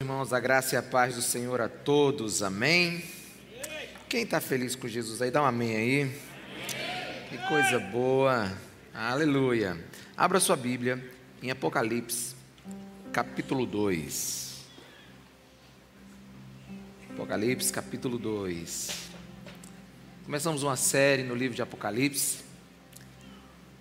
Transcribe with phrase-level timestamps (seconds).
[0.00, 3.02] Irmãos, a graça e a paz do Senhor a todos, amém?
[4.08, 6.20] Quem está feliz com Jesus aí, dá um amém aí.
[7.28, 8.48] Que coisa boa,
[8.94, 9.76] aleluia.
[10.16, 11.04] Abra sua Bíblia
[11.42, 12.36] em Apocalipse,
[13.12, 14.60] capítulo 2.
[17.10, 18.90] Apocalipse, capítulo 2.
[20.24, 22.44] Começamos uma série no livro de Apocalipse.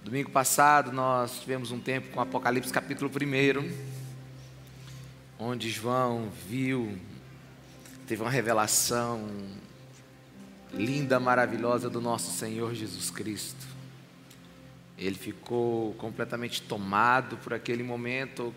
[0.03, 3.96] Domingo passado nós tivemos um tempo com Apocalipse, capítulo 1
[5.39, 6.97] onde João viu,
[8.07, 9.27] teve uma revelação
[10.73, 13.67] linda, maravilhosa do nosso Senhor Jesus Cristo.
[14.97, 18.53] Ele ficou completamente tomado por aquele momento,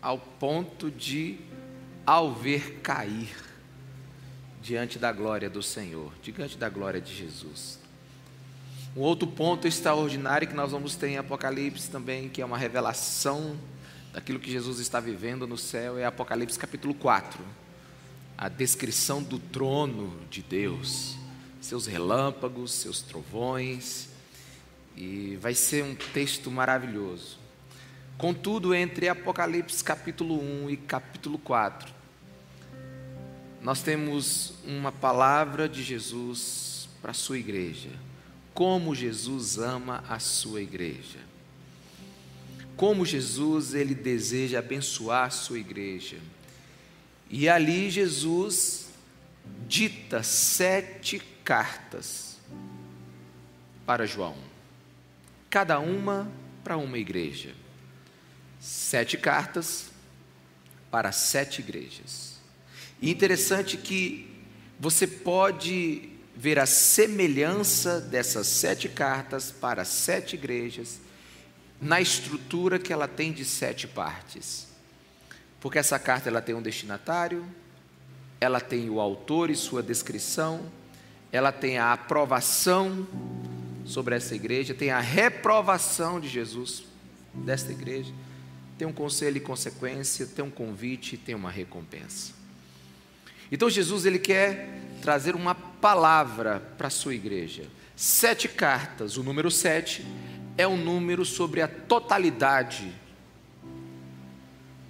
[0.00, 1.38] ao ponto de,
[2.06, 3.34] ao ver cair
[4.62, 7.78] diante da glória do Senhor, diante da glória de Jesus.
[8.96, 13.56] Um outro ponto extraordinário que nós vamos ter em Apocalipse também, que é uma revelação
[14.12, 17.40] daquilo que Jesus está vivendo no céu é Apocalipse capítulo 4.
[18.36, 21.16] A descrição do trono de Deus,
[21.60, 24.08] seus relâmpagos, seus trovões,
[24.96, 27.38] e vai ser um texto maravilhoso.
[28.18, 31.92] Contudo, entre Apocalipse capítulo 1 e capítulo 4,
[33.62, 37.90] nós temos uma palavra de Jesus para a sua igreja.
[38.52, 41.29] Como Jesus ama a sua igreja
[42.80, 46.16] como Jesus ele deseja abençoar a sua igreja.
[47.28, 48.86] E ali Jesus
[49.68, 52.38] dita sete cartas
[53.84, 54.34] para João,
[55.50, 56.32] cada uma
[56.64, 57.54] para uma igreja.
[58.58, 59.90] Sete cartas
[60.90, 62.40] para sete igrejas.
[63.02, 64.26] E interessante que
[64.78, 70.98] você pode ver a semelhança dessas sete cartas para sete igrejas
[71.80, 74.68] na estrutura que ela tem de sete partes.
[75.60, 77.44] Porque essa carta ela tem um destinatário,
[78.40, 80.60] ela tem o autor e sua descrição,
[81.32, 83.06] ela tem a aprovação
[83.84, 86.84] sobre essa igreja, tem a reprovação de Jesus
[87.34, 88.12] desta igreja,
[88.78, 92.32] tem um conselho e consequência, tem um convite, tem uma recompensa.
[93.52, 97.64] Então Jesus ele quer trazer uma palavra para a sua igreja.
[97.96, 100.06] Sete cartas, o número sete
[100.60, 102.92] é um número sobre a totalidade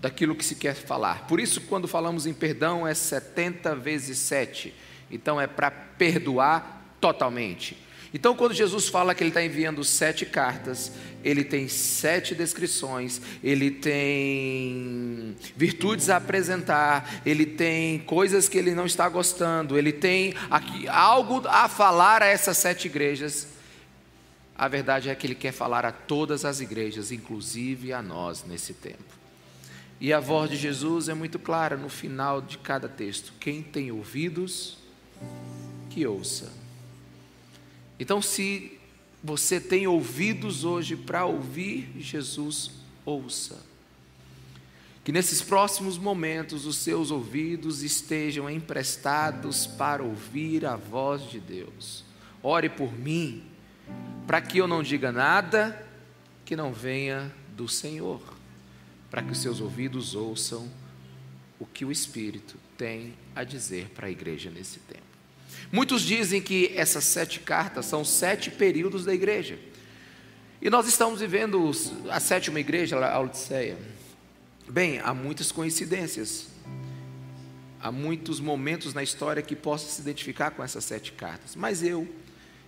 [0.00, 1.26] daquilo que se quer falar.
[1.26, 4.74] Por isso, quando falamos em perdão, é 70 vezes 7.
[5.10, 7.76] Então, é para perdoar totalmente.
[8.12, 10.90] Então, quando Jesus fala que ele está enviando sete cartas,
[11.22, 18.84] ele tem sete descrições, ele tem virtudes a apresentar, ele tem coisas que ele não
[18.84, 23.59] está gostando, ele tem aqui, algo a falar a essas sete igrejas.
[24.60, 28.74] A verdade é que ele quer falar a todas as igrejas, inclusive a nós nesse
[28.74, 29.18] tempo.
[29.98, 33.90] E a voz de Jesus é muito clara no final de cada texto: quem tem
[33.90, 34.76] ouvidos,
[35.88, 36.52] que ouça.
[37.98, 38.78] Então, se
[39.24, 42.70] você tem ouvidos hoje para ouvir Jesus,
[43.06, 43.64] ouça.
[45.02, 52.04] Que nesses próximos momentos os seus ouvidos estejam emprestados para ouvir a voz de Deus.
[52.42, 53.49] Ore por mim
[54.26, 55.86] para que eu não diga nada
[56.44, 58.20] que não venha do Senhor,
[59.10, 60.70] para que os seus ouvidos ouçam
[61.58, 65.02] o que o Espírito tem a dizer para a igreja nesse tempo.
[65.70, 69.58] Muitos dizem que essas sete cartas são sete períodos da igreja.
[70.62, 71.70] E nós estamos vivendo
[72.10, 73.78] a sétima igreja, a Odisseia.
[74.68, 76.48] Bem, há muitas coincidências.
[77.80, 81.56] Há muitos momentos na história que possam se identificar com essas sete cartas.
[81.56, 82.06] Mas eu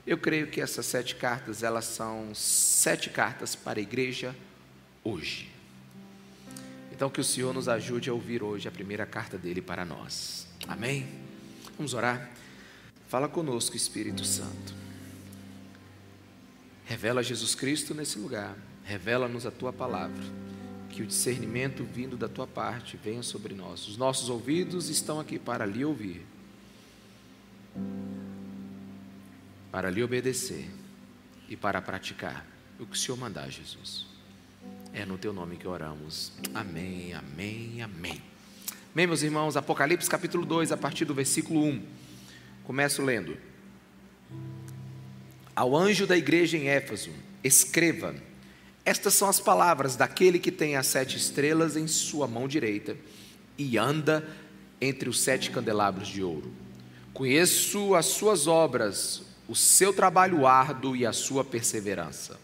[0.07, 4.35] eu creio que essas sete cartas, elas são sete cartas para a igreja
[5.05, 5.51] hoje.
[6.91, 10.47] Então que o Senhor nos ajude a ouvir hoje a primeira carta dele para nós.
[10.67, 11.09] Amém?
[11.77, 12.31] Vamos orar?
[13.09, 14.75] Fala conosco, Espírito Santo.
[16.85, 18.57] Revela Jesus Cristo nesse lugar.
[18.85, 20.23] Revela-nos a tua palavra.
[20.91, 23.87] Que o discernimento vindo da tua parte venha sobre nós.
[23.89, 26.27] Os nossos ouvidos estão aqui para lhe ouvir
[29.73, 30.69] para lhe obedecer
[31.49, 32.47] e para praticar
[32.79, 34.05] o que o Senhor mandar, Jesus.
[34.93, 36.31] É no teu nome que oramos.
[36.53, 38.23] Amém, amém, amém.
[38.95, 41.83] Bem, meus irmãos, Apocalipse capítulo 2, a partir do versículo 1.
[42.65, 43.39] Começo lendo.
[45.57, 47.11] Ao anjo da igreja em Éfeso,
[47.43, 48.15] escreva:
[48.85, 52.95] Estas são as palavras daquele que tem as sete estrelas em sua mão direita
[53.57, 54.29] e anda
[54.79, 56.53] entre os sete candelabros de ouro.
[57.15, 62.41] Conheço as suas obras, o seu trabalho árduo e a sua perseverança.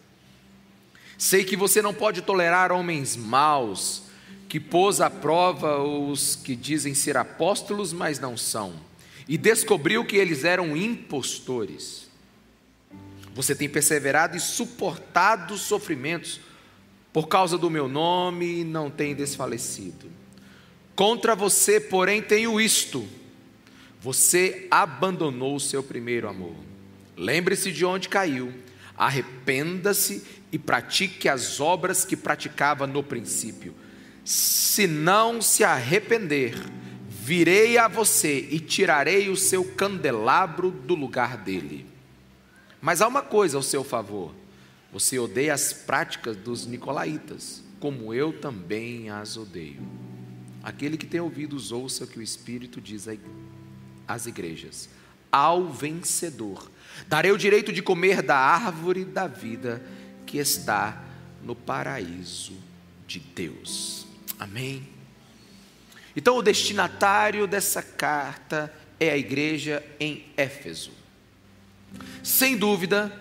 [1.16, 4.02] Sei que você não pode tolerar homens maus,
[4.46, 8.74] que pôs à prova os que dizem ser apóstolos, mas não são,
[9.26, 12.08] e descobriu que eles eram impostores.
[13.34, 16.40] Você tem perseverado e suportado os sofrimentos
[17.10, 20.10] por causa do meu nome e não tem desfalecido.
[20.94, 23.08] Contra você, porém, tenho isto:
[23.98, 26.67] você abandonou o seu primeiro amor.
[27.18, 28.54] Lembre-se de onde caiu,
[28.96, 33.74] arrependa-se e pratique as obras que praticava no princípio
[34.28, 36.54] se não se arrepender,
[37.08, 41.86] virei a você e tirarei o seu candelabro do lugar dele.
[42.78, 44.34] Mas há uma coisa ao seu favor:
[44.92, 49.80] você odeia as práticas dos nicolaítas, como eu também as odeio.
[50.62, 53.08] Aquele que tem ouvidos, ouça o que o Espírito diz
[54.06, 54.90] às igrejas.
[55.32, 56.70] Ao vencedor,
[57.06, 59.82] darei o direito de comer da árvore da vida
[60.26, 61.02] que está
[61.42, 62.52] no paraíso
[63.06, 64.06] de Deus.
[64.38, 64.86] Amém?
[66.14, 70.90] Então, o destinatário dessa carta é a igreja em Éfeso.
[72.22, 73.12] Sem dúvida,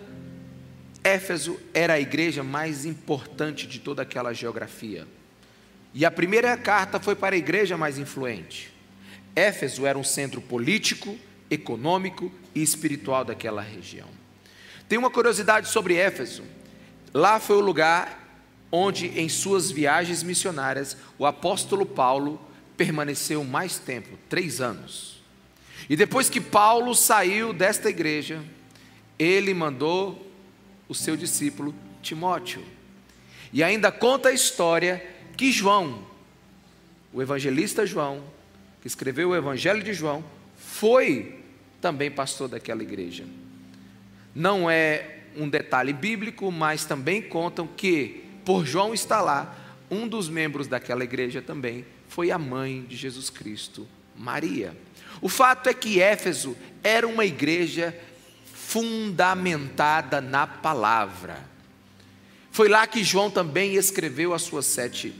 [1.03, 5.07] Éfeso era a igreja mais importante de toda aquela geografia.
[5.94, 8.74] E a primeira carta foi para a igreja mais influente.
[9.35, 11.18] Éfeso era um centro político,
[11.50, 14.08] econômico e espiritual daquela região.
[14.88, 16.44] Tem uma curiosidade sobre Éfeso.
[17.14, 18.26] Lá foi o lugar
[18.72, 22.40] onde em suas viagens missionárias o apóstolo Paulo
[22.76, 25.22] permaneceu mais tempo três anos.
[25.90, 28.44] E depois que Paulo saiu desta igreja,
[29.18, 30.32] ele mandou
[30.88, 32.64] o seu discípulo Timóteo.
[33.52, 35.06] E ainda conta a história
[35.36, 36.06] que João,
[37.14, 38.24] o evangelista João,
[38.82, 40.24] que escreveu o Evangelho de João,
[40.79, 41.39] foi
[41.81, 43.25] também pastor daquela igreja.
[44.35, 49.56] Não é um detalhe bíblico, mas também contam que por João estar lá,
[49.89, 54.77] um dos membros daquela igreja também foi a mãe de Jesus Cristo, Maria.
[55.19, 57.97] O fato é que Éfeso era uma igreja
[58.53, 61.44] fundamentada na palavra.
[62.51, 65.13] Foi lá que João também escreveu as suas sete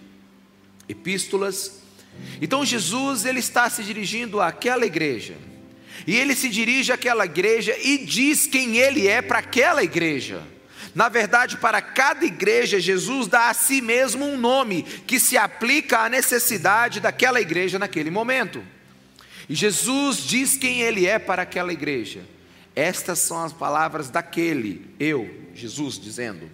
[0.88, 1.77] epístolas.
[2.42, 5.36] Então Jesus ele está se dirigindo àquela igreja.
[6.06, 10.42] E ele se dirige àquela igreja e diz quem ele é para aquela igreja.
[10.96, 16.00] Na verdade, para cada igreja, Jesus dá a si mesmo um nome que se aplica
[16.00, 18.64] à necessidade daquela igreja naquele momento.
[19.50, 22.22] E Jesus diz quem ele é para aquela igreja.
[22.76, 26.50] Estas são as palavras daquele, eu, Jesus, dizendo,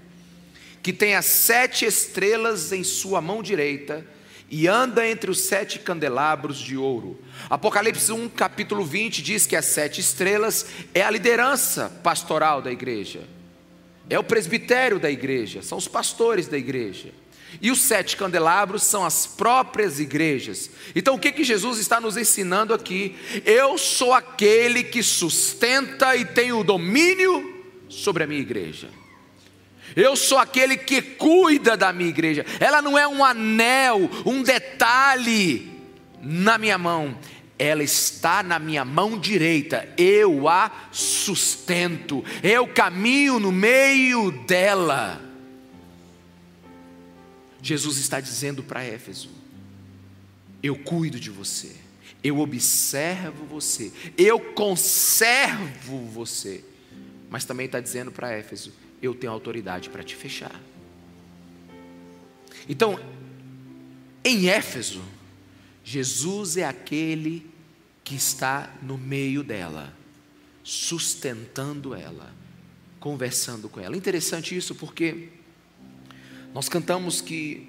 [0.82, 4.06] que tem as sete estrelas em sua mão direita
[4.56, 7.20] e anda entre os sete candelabros de ouro.
[7.50, 13.22] Apocalipse 1, capítulo 20 diz que as sete estrelas é a liderança pastoral da igreja.
[14.08, 17.10] É o presbitério da igreja, são os pastores da igreja.
[17.60, 20.70] E os sete candelabros são as próprias igrejas.
[20.96, 23.16] Então o que, que Jesus está nos ensinando aqui?
[23.44, 28.88] Eu sou aquele que sustenta e tem o domínio sobre a minha igreja.
[29.96, 32.46] Eu sou aquele que cuida da minha igreja.
[32.60, 35.72] Ela não é um anel, um detalhe
[36.22, 37.18] na minha mão.
[37.58, 45.22] Ela está na minha mão direita, eu a sustento, eu caminho no meio dela.
[47.62, 49.30] Jesus está dizendo para Éfeso:
[50.62, 51.74] eu cuido de você,
[52.24, 56.66] eu observo você, eu conservo você,
[57.30, 60.60] mas também está dizendo para Éfeso: eu tenho autoridade para te fechar.
[62.68, 62.98] Então,
[64.24, 65.02] em Éfeso,
[65.84, 67.46] Jesus é aquele
[68.04, 69.94] que está no meio dela,
[70.64, 72.34] sustentando ela,
[73.00, 73.98] conversando com ela.
[73.98, 75.30] Interessante isso porque
[76.54, 77.68] nós cantamos que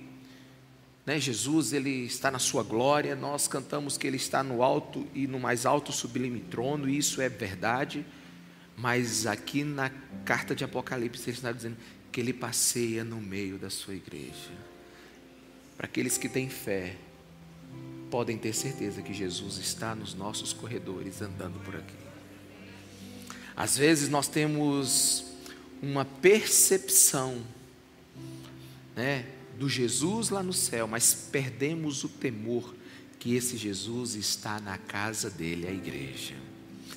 [1.04, 5.26] né, Jesus ele está na sua glória, nós cantamos que ele está no alto e
[5.26, 8.06] no mais alto sublime trono, e isso é verdade,
[8.76, 9.90] mas aqui na
[10.24, 11.76] carta de Apocalipse ele está dizendo
[12.10, 14.50] que ele passeia no meio da sua igreja.
[15.76, 16.96] Para aqueles que têm fé,
[18.10, 21.94] podem ter certeza que Jesus está nos nossos corredores andando por aqui.
[23.56, 25.26] Às vezes nós temos
[25.82, 27.44] uma percepção,
[28.96, 29.26] né,
[29.58, 32.74] do Jesus lá no céu, mas perdemos o temor
[33.18, 36.34] que esse Jesus está na casa dele, a igreja.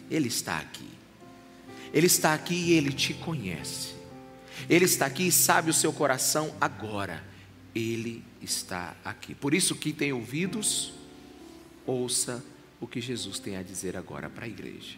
[0.09, 0.96] Ele está aqui.
[1.93, 3.95] Ele está aqui e ele te conhece.
[4.69, 7.23] Ele está aqui e sabe o seu coração agora.
[7.73, 9.35] Ele está aqui.
[9.35, 10.93] Por isso que tem ouvidos,
[11.85, 12.43] ouça
[12.79, 14.97] o que Jesus tem a dizer agora para a igreja.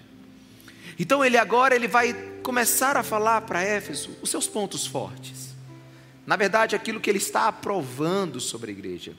[0.97, 5.49] Então ele agora ele vai começar a falar para Éfeso os seus pontos fortes.
[6.25, 9.13] Na verdade, aquilo que ele está aprovando sobre a igreja.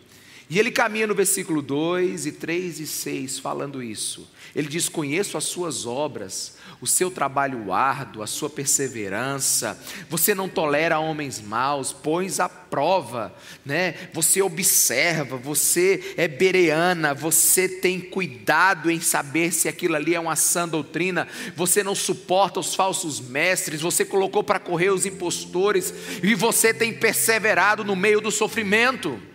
[0.50, 4.28] E ele caminha no versículo 2 e 3 e 6 falando isso.
[4.54, 9.80] Ele diz: Conheço as suas obras, o seu trabalho árduo, a sua perseverança.
[10.08, 13.32] Você não tolera homens maus, pões à prova,
[13.64, 13.94] né?
[14.12, 20.34] Você observa, você é bereana, você tem cuidado em saber se aquilo ali é uma
[20.34, 21.28] sã doutrina.
[21.54, 26.92] Você não suporta os falsos mestres, você colocou para correr os impostores e você tem
[26.92, 29.29] perseverado no meio do sofrimento.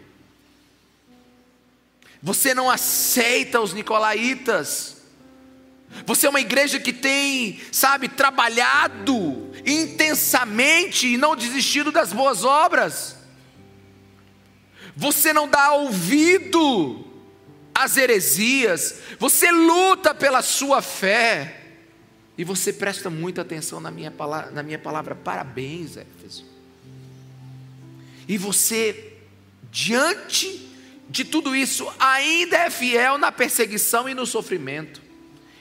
[2.25, 4.98] Você não aceita os nicolaítas.
[6.08, 13.15] Você é uma igreja que tem, sabe, trabalhado intensamente e não desistido das boas obras.
[14.96, 17.05] Você não dá ouvido
[17.72, 19.01] às heresias.
[19.20, 21.62] Você luta pela sua fé.
[22.36, 25.13] E você presta muita atenção na minha palavra, na minha palavra.
[25.13, 26.44] parabéns, Éfeso.
[28.27, 29.13] E você,
[29.72, 30.65] diante
[31.10, 35.02] de tudo isso, ainda é fiel na perseguição e no sofrimento,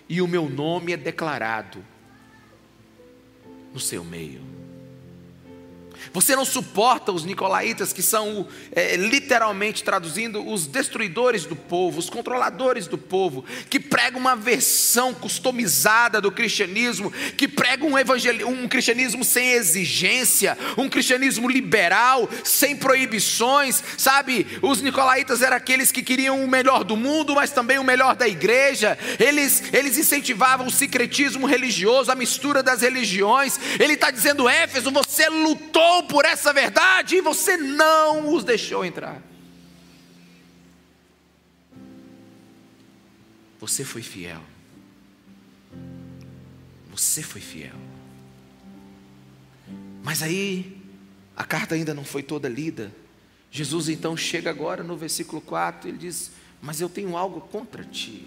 [0.09, 1.85] e o meu nome é declarado
[3.73, 4.54] no seu meio.
[6.13, 12.11] Você não suporta os nicolaítas, que são é, literalmente traduzindo os destruidores do povo, os
[12.11, 19.25] controladores do povo, que pregam uma versão customizada do cristianismo, que pregam um, um cristianismo
[19.25, 24.47] sem exigência, um cristianismo liberal, sem proibições, sabe?
[24.63, 28.29] Os nicolaítas eram aqueles que queriam o melhor do mundo, mas também o melhor da
[28.29, 28.99] igreja.
[29.19, 33.59] Eles, eles incentivavam o secretismo religioso, a mistura das religiões.
[33.79, 39.23] Ele está dizendo, Éfeso, você lutou por essa verdade e você não os deixou entrar.
[43.61, 44.43] Você foi fiel.
[46.91, 47.77] Você foi fiel.
[50.03, 50.83] Mas aí,
[51.37, 52.93] a carta ainda não foi toda lida.
[53.51, 58.27] Jesus então chega agora no versículo 4, ele diz: Mas eu tenho algo contra ti.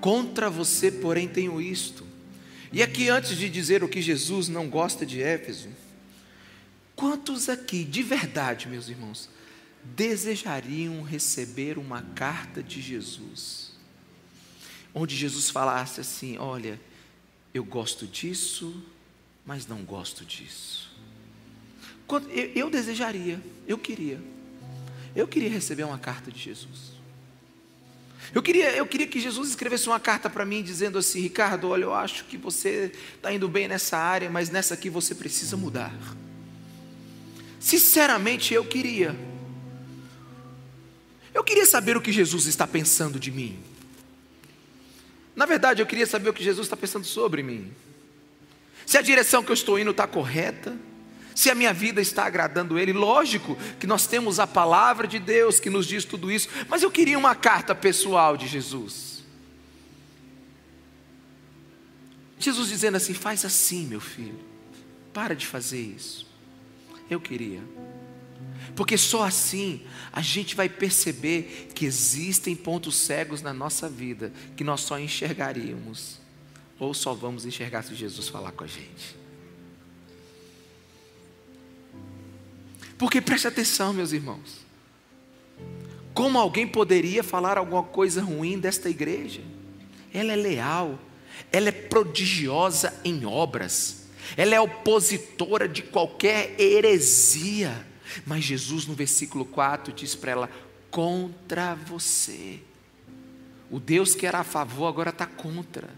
[0.00, 2.11] Contra você, porém, tenho isto
[2.72, 5.68] e aqui, antes de dizer o que Jesus não gosta de Éfeso,
[6.96, 9.28] quantos aqui, de verdade, meus irmãos,
[9.84, 13.72] desejariam receber uma carta de Jesus,
[14.94, 16.80] onde Jesus falasse assim: Olha,
[17.52, 18.82] eu gosto disso,
[19.44, 20.90] mas não gosto disso.
[22.54, 24.20] Eu desejaria, eu queria,
[25.14, 26.91] eu queria receber uma carta de Jesus.
[28.34, 31.84] Eu queria, eu queria que Jesus escrevesse uma carta para mim dizendo assim: Ricardo, olha,
[31.84, 35.92] eu acho que você está indo bem nessa área, mas nessa aqui você precisa mudar.
[37.60, 39.14] Sinceramente, eu queria.
[41.34, 43.58] Eu queria saber o que Jesus está pensando de mim.
[45.36, 47.72] Na verdade, eu queria saber o que Jesus está pensando sobre mim.
[48.86, 50.76] Se a direção que eu estou indo está correta
[51.34, 55.60] se a minha vida está agradando Ele, lógico que nós temos a palavra de Deus
[55.60, 59.22] que nos diz tudo isso, mas eu queria uma carta pessoal de Jesus.
[62.38, 64.38] Jesus dizendo assim: faz assim, meu filho,
[65.12, 66.30] para de fazer isso.
[67.08, 67.62] Eu queria,
[68.74, 74.64] porque só assim a gente vai perceber que existem pontos cegos na nossa vida que
[74.64, 76.18] nós só enxergaríamos,
[76.78, 79.21] ou só vamos enxergar se Jesus falar com a gente.
[83.02, 84.64] Porque preste atenção, meus irmãos.
[86.14, 89.40] Como alguém poderia falar alguma coisa ruim desta igreja?
[90.14, 91.00] Ela é leal,
[91.50, 94.04] ela é prodigiosa em obras,
[94.36, 97.84] ela é opositora de qualquer heresia.
[98.24, 100.50] Mas Jesus, no versículo 4, diz para ela:
[100.88, 102.60] contra você.
[103.68, 105.90] O Deus que era a favor agora está contra.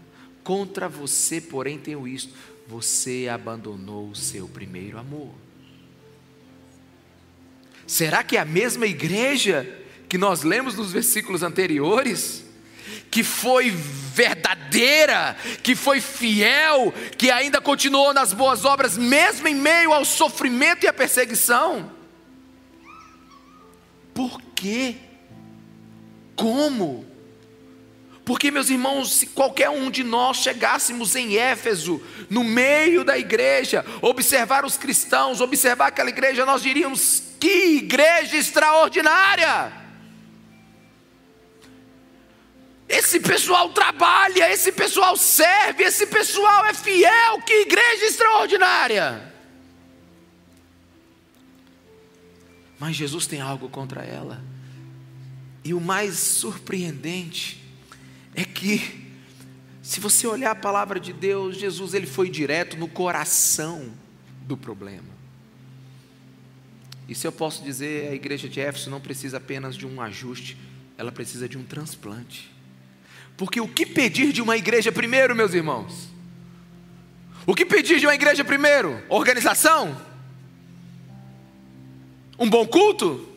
[0.43, 2.33] Contra você, porém, tenho isto:
[2.67, 5.44] você abandonou o seu primeiro amor.
[7.87, 9.67] Será que é a mesma igreja
[10.09, 12.43] que nós lemos nos versículos anteriores?
[13.11, 19.93] Que foi verdadeira, que foi fiel, que ainda continuou nas boas obras, mesmo em meio
[19.93, 21.91] ao sofrimento e à perseguição?
[24.13, 24.95] Por quê?
[26.35, 27.05] Como?
[28.25, 33.85] Porque, meus irmãos, se qualquer um de nós chegássemos em Éfeso, no meio da igreja,
[34.01, 39.71] observar os cristãos, observar aquela igreja, nós diríamos: que igreja extraordinária!
[42.89, 49.31] Esse pessoal trabalha, esse pessoal serve, esse pessoal é fiel, que igreja extraordinária!
[52.79, 54.43] Mas Jesus tem algo contra ela.
[55.63, 57.63] E o mais surpreendente
[58.33, 59.05] é que
[59.83, 63.93] se você olhar a palavra de Deus, Jesus ele foi direto no coração
[64.41, 65.14] do problema.
[67.07, 70.57] E se eu posso dizer, a igreja de Éfeso não precisa apenas de um ajuste,
[70.97, 72.51] ela precisa de um transplante.
[73.37, 76.09] Porque o que pedir de uma igreja primeiro, meus irmãos?
[77.45, 79.03] O que pedir de uma igreja primeiro?
[79.07, 79.95] Organização?
[82.39, 83.29] Um bom culto?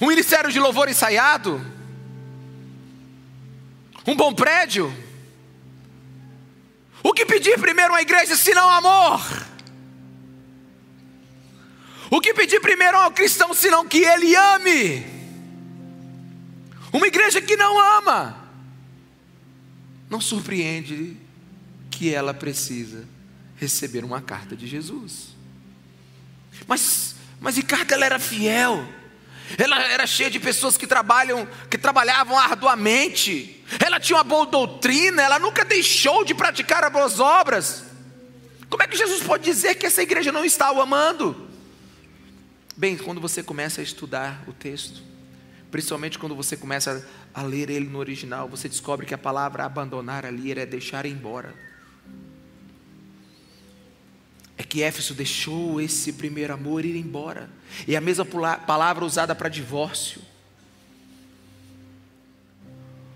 [0.00, 1.60] Um ministério de louvor ensaiado?
[4.06, 4.92] Um bom prédio?
[7.02, 9.49] O que pedir primeiro uma igreja se não amor?
[12.10, 15.06] O que pedir primeiro ao cristão senão que ele ame?
[16.92, 18.36] Uma igreja que não ama,
[20.08, 21.16] não surpreende
[21.88, 23.08] que ela precisa
[23.56, 25.28] receber uma carta de Jesus.
[26.66, 28.84] Mas, mas Ricardo, ela era fiel.
[29.56, 33.64] Ela era cheia de pessoas que trabalham, que trabalhavam arduamente.
[33.84, 37.84] Ela tinha uma boa doutrina, ela nunca deixou de praticar as boas obras.
[38.68, 41.49] Como é que Jesus pode dizer que essa igreja não está o amando?
[42.80, 45.02] Bem, quando você começa a estudar o texto,
[45.70, 50.24] principalmente quando você começa a ler ele no original, você descobre que a palavra abandonar
[50.24, 51.52] ali é deixar embora.
[54.56, 57.50] É que Éfeso deixou esse primeiro amor ir embora.
[57.86, 60.22] E a mesma palavra usada para divórcio.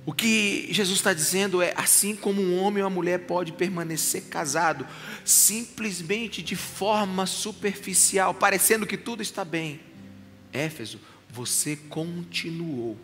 [0.07, 4.25] O que Jesus está dizendo é: assim como um homem ou uma mulher pode permanecer
[4.25, 4.87] casado,
[5.25, 9.81] simplesmente de forma superficial, parecendo que tudo está bem.
[10.53, 12.99] Éfeso, você continuou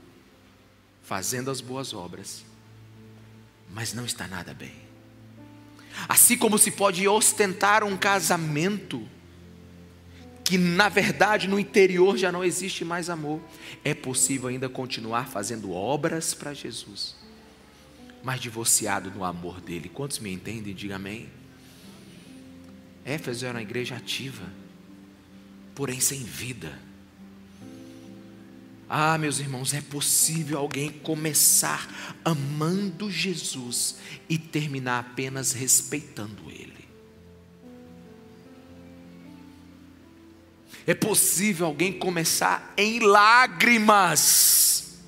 [1.03, 2.45] fazendo as boas obras,
[3.71, 4.75] mas não está nada bem.
[6.09, 9.09] Assim como se pode ostentar um casamento,
[10.51, 13.41] que na verdade no interior já não existe mais amor,
[13.85, 17.15] é possível ainda continuar fazendo obras para Jesus,
[18.21, 19.89] mas divorciado no amor dele.
[19.89, 20.75] Quantos me entendem?
[20.75, 21.29] Diga amém.
[23.05, 24.43] Éfeso era uma igreja ativa,
[25.73, 26.77] porém sem vida.
[28.89, 33.99] Ah, meus irmãos, é possível alguém começar amando Jesus
[34.29, 36.70] e terminar apenas respeitando Ele.
[40.91, 44.99] É possível alguém começar em lágrimas,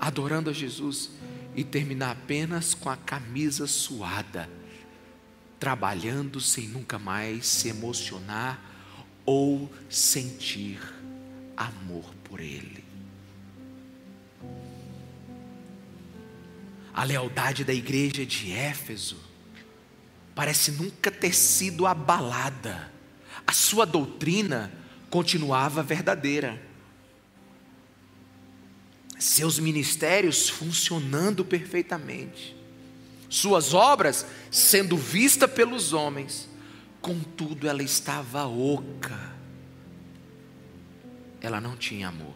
[0.00, 1.10] adorando a Jesus,
[1.54, 4.48] e terminar apenas com a camisa suada,
[5.60, 8.58] trabalhando sem nunca mais se emocionar
[9.26, 10.80] ou sentir
[11.54, 12.82] amor por Ele.
[16.94, 19.18] A lealdade da igreja de Éfeso
[20.34, 22.90] parece nunca ter sido abalada
[23.52, 24.72] a sua doutrina
[25.10, 26.58] continuava verdadeira.
[29.18, 32.56] Seus ministérios funcionando perfeitamente,
[33.28, 36.48] suas obras sendo vistas pelos homens,
[37.02, 39.34] contudo ela estava oca,
[41.38, 42.34] ela não tinha amor.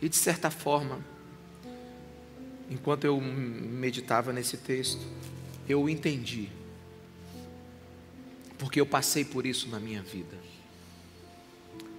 [0.00, 1.04] E de certa forma,
[2.70, 5.06] enquanto eu meditava nesse texto,
[5.68, 6.56] eu entendi
[8.58, 10.36] porque eu passei por isso na minha vida.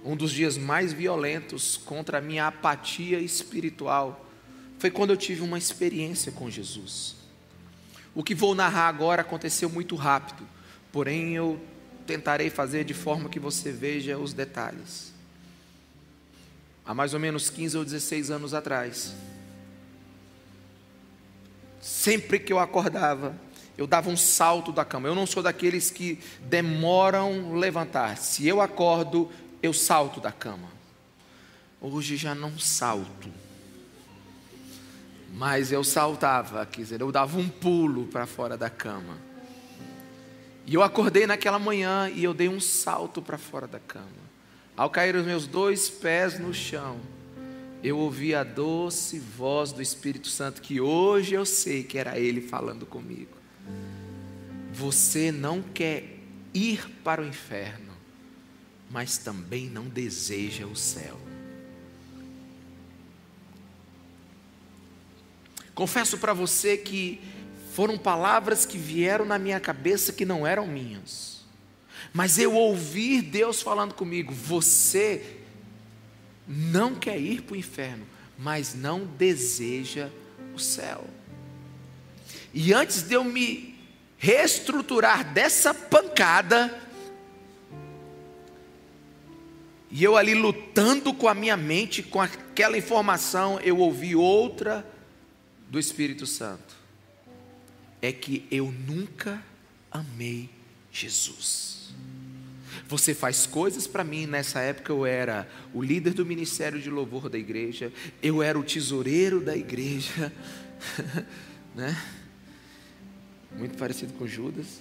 [0.04, 4.26] Um dos dias mais violentos contra a minha apatia espiritual
[4.78, 7.16] foi quando eu tive uma experiência com Jesus.
[8.14, 10.46] O que vou narrar agora aconteceu muito rápido,
[10.90, 11.60] porém eu
[12.06, 15.12] tentarei fazer de forma que você veja os detalhes.
[16.84, 19.14] Há mais ou menos 15 ou 16 anos atrás,
[21.80, 23.38] sempre que eu acordava,
[23.80, 25.08] eu dava um salto da cama.
[25.08, 28.18] Eu não sou daqueles que demoram levantar.
[28.18, 29.30] Se eu acordo,
[29.62, 30.68] eu salto da cama.
[31.80, 33.30] Hoje já não salto.
[35.32, 39.16] Mas eu saltava, quer dizer, eu dava um pulo para fora da cama.
[40.66, 44.04] E eu acordei naquela manhã e eu dei um salto para fora da cama.
[44.76, 47.00] Ao cair os meus dois pés no chão,
[47.82, 52.42] eu ouvi a doce voz do Espírito Santo, que hoje eu sei que era Ele
[52.42, 53.39] falando comigo.
[54.72, 56.18] Você não quer
[56.54, 57.92] ir para o inferno,
[58.90, 61.18] mas também não deseja o céu.
[65.74, 67.20] Confesso para você que
[67.72, 71.40] foram palavras que vieram na minha cabeça que não eram minhas.
[72.12, 75.38] Mas eu ouvi Deus falando comigo: você
[76.46, 78.04] não quer ir para o inferno,
[78.36, 80.10] mas não deseja
[80.54, 81.04] o céu.
[82.52, 83.69] E antes de eu me
[84.20, 86.78] reestruturar dessa pancada,
[89.90, 94.86] e eu ali lutando com a minha mente, com aquela informação, eu ouvi outra
[95.68, 96.78] do Espírito Santo.
[98.02, 99.42] é que eu nunca
[99.90, 100.48] amei
[100.90, 101.92] Jesus.
[102.88, 104.26] Você faz coisas para mim.
[104.26, 108.62] Nessa época eu era o líder do ministério de louvor da igreja, eu era o
[108.62, 110.32] tesoureiro da igreja,
[111.74, 112.19] né?
[113.52, 114.80] Muito parecido com Judas.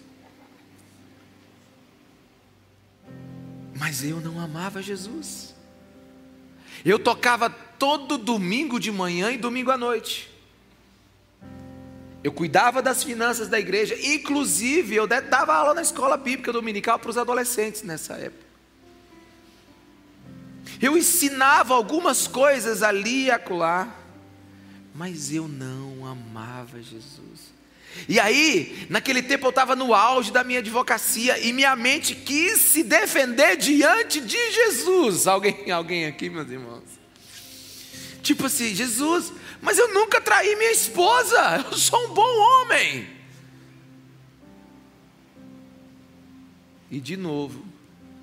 [3.75, 5.55] Mas eu não amava Jesus.
[6.83, 10.29] Eu tocava todo domingo de manhã e domingo à noite.
[12.21, 17.09] Eu cuidava das finanças da igreja, inclusive eu dava aula na escola bíblica dominical para
[17.09, 18.49] os adolescentes nessa época.
[20.81, 23.95] Eu ensinava algumas coisas ali e acolá,
[24.93, 27.58] mas eu não amava Jesus.
[28.07, 32.59] E aí, naquele tempo eu estava no auge da minha advocacia e minha mente quis
[32.59, 35.27] se defender diante de Jesus.
[35.27, 36.83] Alguém, alguém aqui, meus irmãos?
[38.21, 43.07] Tipo assim, Jesus, mas eu nunca traí minha esposa, eu sou um bom homem.
[46.91, 47.63] E de novo,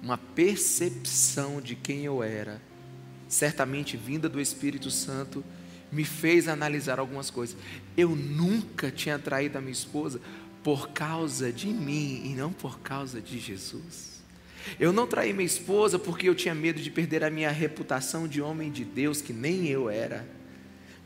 [0.02, 2.60] uma percepção de quem eu era,
[3.28, 5.44] certamente vinda do Espírito Santo,
[5.96, 7.56] me fez analisar algumas coisas.
[7.96, 10.20] Eu nunca tinha traído a minha esposa
[10.62, 14.22] por causa de mim e não por causa de Jesus.
[14.78, 18.42] Eu não traí minha esposa porque eu tinha medo de perder a minha reputação de
[18.42, 20.28] homem de Deus, que nem eu era.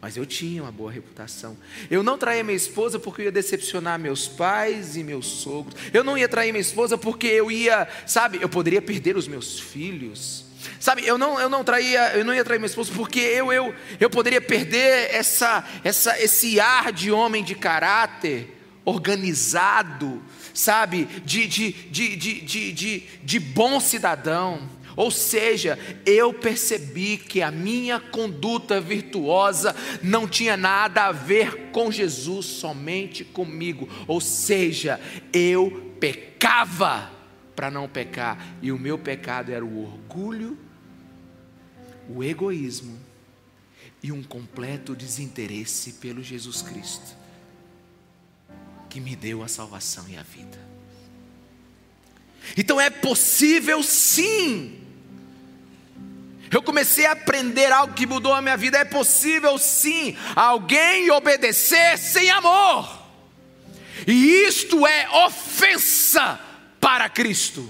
[0.00, 1.56] Mas eu tinha uma boa reputação.
[1.88, 5.76] Eu não traí minha esposa porque eu ia decepcionar meus pais e meus sogros.
[5.92, 9.60] Eu não ia trair minha esposa porque eu ia, sabe, eu poderia perder os meus
[9.60, 10.49] filhos.
[10.78, 13.74] Sabe, eu não, eu não traía, eu não ia trair minha esposa porque eu, eu,
[13.98, 20.22] eu poderia perder essa, essa, esse ar de homem de caráter, organizado,
[20.54, 24.68] sabe, de, de, de, de, de, de, de bom cidadão.
[24.96, 31.90] Ou seja, eu percebi que a minha conduta virtuosa não tinha nada a ver com
[31.90, 33.88] Jesus, somente comigo.
[34.06, 35.00] Ou seja,
[35.32, 37.19] eu pecava
[37.60, 40.58] para não pecar, e o meu pecado era o orgulho
[42.08, 42.98] o egoísmo
[44.02, 47.14] e um completo desinteresse pelo Jesus Cristo,
[48.88, 50.58] que me deu a salvação e a vida.
[52.56, 54.82] Então é possível sim.
[56.50, 58.78] Eu comecei a aprender algo que mudou a minha vida.
[58.78, 63.06] É possível sim alguém obedecer sem amor.
[64.06, 66.48] E isto é ofensa
[66.80, 67.68] para Cristo.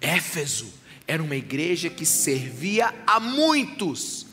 [0.00, 0.72] Éfeso
[1.06, 4.26] era uma igreja que servia a muitos,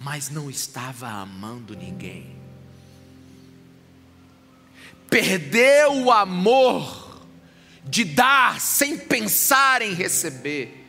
[0.00, 2.36] mas não estava amando ninguém.
[5.10, 7.26] Perdeu o amor
[7.84, 10.86] de dar sem pensar em receber.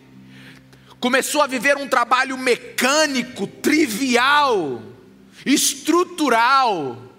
[1.00, 4.82] Começou a viver um trabalho mecânico, trivial,
[5.46, 7.11] estrutural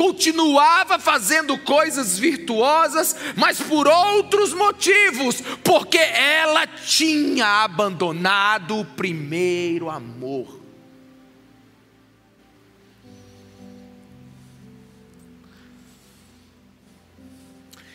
[0.00, 10.58] continuava fazendo coisas virtuosas, mas por outros motivos, porque ela tinha abandonado o primeiro amor.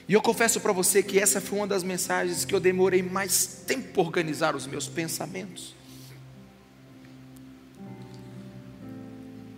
[0.08, 3.64] E eu confesso para você que essa foi uma das mensagens que eu demorei mais
[3.66, 5.74] tempo para organizar os meus pensamentos.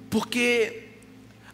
[0.10, 0.87] Porque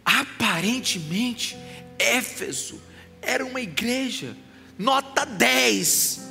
[0.05, 1.57] Aparentemente,
[1.97, 2.79] Éfeso
[3.21, 4.35] era uma igreja,
[4.77, 6.21] nota 10,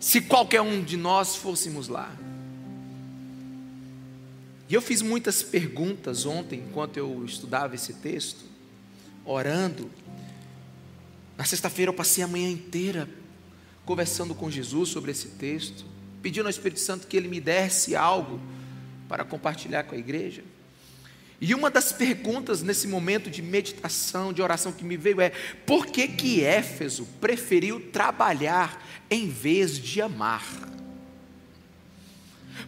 [0.00, 2.10] se qualquer um de nós fôssemos lá.
[4.68, 8.44] E eu fiz muitas perguntas ontem, enquanto eu estudava esse texto,
[9.24, 9.90] orando.
[11.36, 13.08] Na sexta-feira eu passei a manhã inteira
[13.84, 15.84] conversando com Jesus sobre esse texto,
[16.22, 18.40] pedindo ao Espírito Santo que ele me desse algo
[19.08, 20.42] para compartilhar com a igreja.
[21.40, 25.30] E uma das perguntas nesse momento de meditação, de oração que me veio é:
[25.66, 30.44] por que que Éfeso preferiu trabalhar em vez de amar?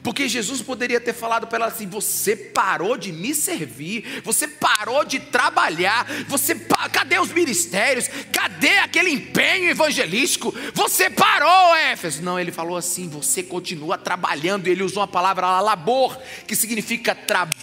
[0.02, 5.04] Porque Jesus poderia ter falado para ela assim: você parou de me servir, você parou
[5.04, 6.54] de trabalhar, você
[6.92, 8.08] cadê os ministérios?
[8.32, 10.54] Cadê aquele empenho evangelístico?
[10.74, 12.22] Você parou, Éfeso.
[12.22, 14.68] Não, ele falou assim: você continua trabalhando.
[14.68, 17.55] Ele usou a palavra labor, que significa trabalho,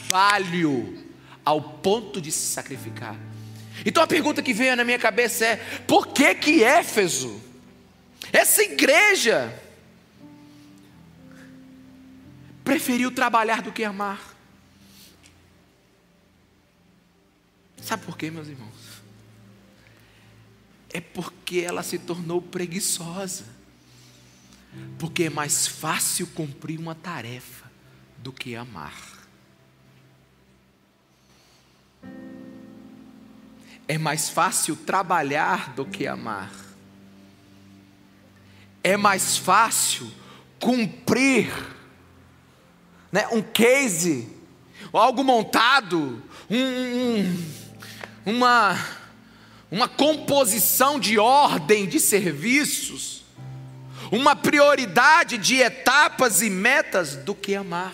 [1.43, 3.15] ao ponto de se sacrificar.
[3.85, 5.55] Então a pergunta que veio na minha cabeça é:
[5.87, 7.41] por que que Éfeso,
[8.31, 9.53] essa igreja,
[12.63, 14.33] preferiu trabalhar do que amar.
[17.81, 18.71] Sabe por quê, meus irmãos?
[20.89, 23.45] É porque ela se tornou preguiçosa.
[24.97, 27.69] Porque é mais fácil cumprir uma tarefa
[28.17, 29.12] do que amar.
[33.93, 36.51] É mais fácil trabalhar do que amar.
[38.83, 40.11] É mais fácil
[40.59, 41.53] cumprir
[43.11, 44.27] né, um case,
[44.91, 47.45] algo montado, um,
[48.25, 48.83] uma,
[49.69, 53.23] uma composição de ordem de serviços,
[54.11, 57.93] uma prioridade de etapas e metas do que amar.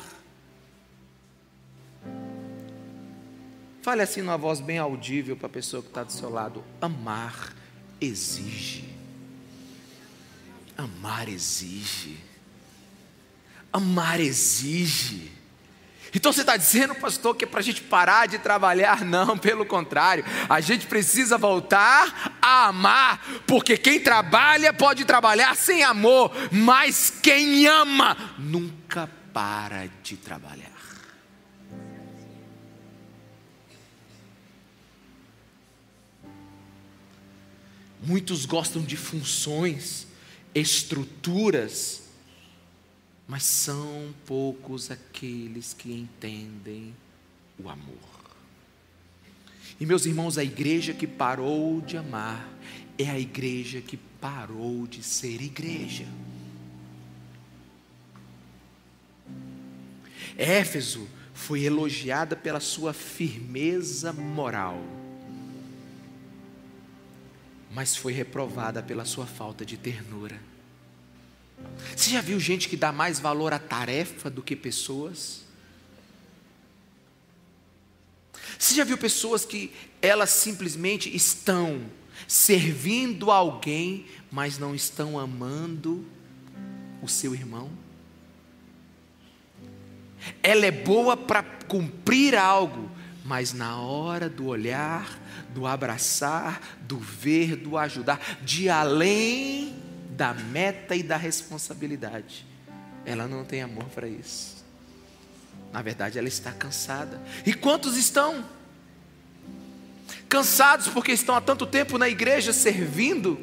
[3.89, 7.56] Fale assim numa voz bem audível para a pessoa que está do seu lado: amar
[7.99, 8.88] exige.
[10.78, 12.15] Amar exige.
[13.73, 15.32] Amar exige.
[16.13, 19.04] Então você está dizendo, pastor, que é para a gente parar de trabalhar?
[19.04, 25.84] Não, pelo contrário, a gente precisa voltar a amar, porque quem trabalha pode trabalhar sem
[25.84, 30.79] amor, mas quem ama nunca para de trabalhar.
[38.02, 40.08] Muitos gostam de funções,
[40.56, 42.04] estruturas,
[43.28, 46.96] mas são poucos aqueles que entendem
[47.62, 47.98] o amor.
[49.80, 52.50] E meus irmãos, a igreja que parou de amar
[52.98, 56.06] é a igreja que parou de ser igreja.
[60.38, 64.99] Éfeso foi elogiada pela sua firmeza moral
[67.71, 70.39] mas foi reprovada pela sua falta de ternura.
[71.95, 75.41] Você já viu gente que dá mais valor à tarefa do que pessoas?
[78.58, 81.82] Você já viu pessoas que elas simplesmente estão
[82.27, 86.05] servindo alguém, mas não estão amando
[87.01, 87.69] o seu irmão?
[90.43, 92.91] Ela é boa para cumprir algo,
[93.30, 95.08] mas na hora do olhar,
[95.54, 99.76] do abraçar, do ver, do ajudar, de além
[100.18, 102.44] da meta e da responsabilidade,
[103.06, 104.65] ela não tem amor para isso.
[105.72, 107.22] Na verdade, ela está cansada.
[107.46, 108.44] E quantos estão?
[110.28, 113.39] Cansados porque estão há tanto tempo na igreja servindo.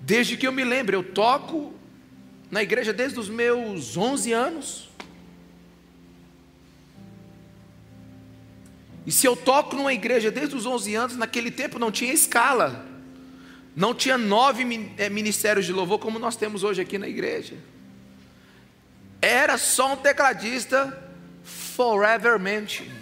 [0.00, 1.72] Desde que eu me lembro, eu toco
[2.50, 4.87] na igreja desde os meus 11 anos.
[9.08, 12.84] E se eu toco numa igreja desde os 11 anos, naquele tempo não tinha escala.
[13.74, 17.56] Não tinha nove eh, ministérios de louvor como nós temos hoje aqui na igreja.
[19.22, 21.10] Era só um tecladista
[21.42, 22.92] forevermente.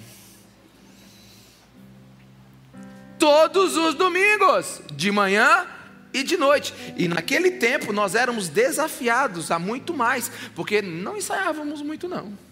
[3.18, 5.66] Todos os domingos, de manhã
[6.14, 6.72] e de noite.
[6.96, 12.45] E naquele tempo nós éramos desafiados a muito mais, porque não ensaiávamos muito não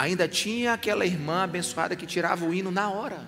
[0.00, 3.20] ainda tinha aquela irmã abençoada que tirava o hino na hora.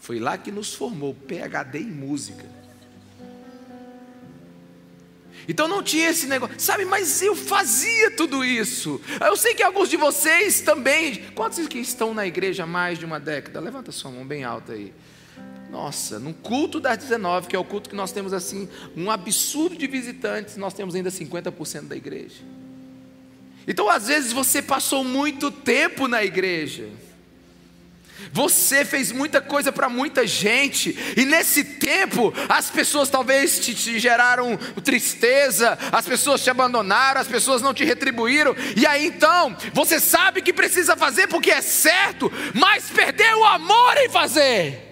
[0.00, 2.46] Foi lá que nos formou, PHD em música.
[5.46, 8.98] Então não tinha esse negócio, sabe, mas eu fazia tudo isso.
[9.20, 11.16] Eu sei que alguns de vocês também.
[11.34, 13.60] Quantos que estão na igreja há mais de uma década?
[13.60, 14.94] Levanta sua mão bem alta aí.
[15.70, 19.76] Nossa, no culto das 19, que é o culto que nós temos assim, um absurdo
[19.76, 22.57] de visitantes, nós temos ainda 50% da igreja.
[23.68, 26.88] Então, às vezes, você passou muito tempo na igreja.
[28.32, 33.98] Você fez muita coisa para muita gente, e nesse tempo as pessoas talvez te, te,
[33.98, 40.00] geraram tristeza, as pessoas te abandonaram, as pessoas não te retribuíram, e aí então você
[40.00, 44.87] sabe que precisa fazer porque é certo, mas perdeu o amor em fazer.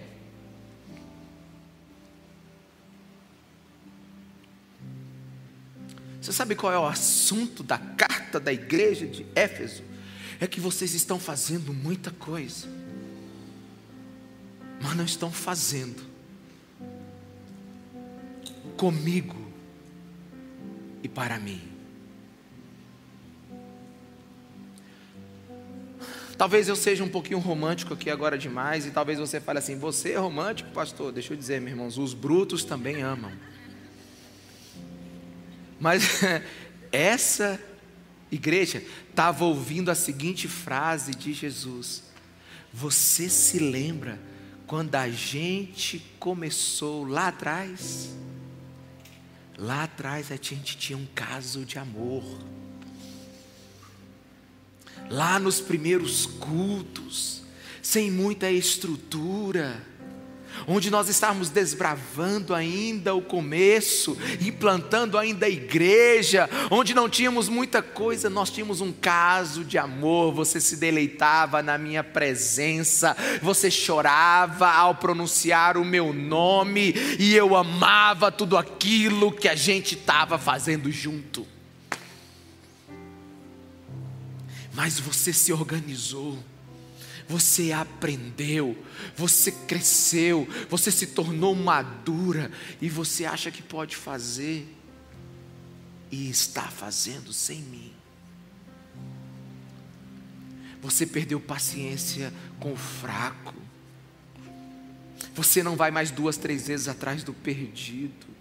[6.27, 9.85] Você sabe qual é o assunto da carta da igreja de Éfeso?
[10.41, 12.67] É que vocês estão fazendo muita coisa,
[14.83, 16.03] mas não estão fazendo
[18.77, 19.37] comigo
[21.01, 21.63] e para mim.
[26.37, 30.11] Talvez eu seja um pouquinho romântico aqui agora demais, e talvez você fale assim: você
[30.11, 31.13] é romântico, pastor?
[31.13, 33.31] Deixa eu dizer, meus irmãos, os brutos também amam.
[35.81, 36.21] Mas
[36.91, 37.61] essa
[38.31, 42.03] igreja estava ouvindo a seguinte frase de Jesus:
[42.73, 44.19] Você se lembra
[44.67, 48.11] quando a gente começou lá atrás?
[49.59, 52.25] Lá atrás a gente tinha um caso de amor.
[55.09, 57.43] Lá nos primeiros cultos,
[57.81, 59.81] sem muita estrutura,
[60.67, 67.83] onde nós estávamos desbravando ainda o começo, implantando ainda a igreja, onde não tínhamos muita
[67.83, 70.33] coisa, nós tínhamos um caso de amor.
[70.35, 77.57] Você se deleitava na minha presença, você chorava ao pronunciar o meu nome, e eu
[77.57, 81.47] amava tudo aquilo que a gente estava fazendo junto.
[84.75, 86.39] Mas você se organizou
[87.29, 88.77] você aprendeu,
[89.17, 94.67] você cresceu, você se tornou madura e você acha que pode fazer
[96.11, 97.93] e está fazendo sem mim.
[100.81, 103.55] Você perdeu paciência com o fraco.
[105.35, 108.36] Você não vai mais duas, três vezes atrás do perdido.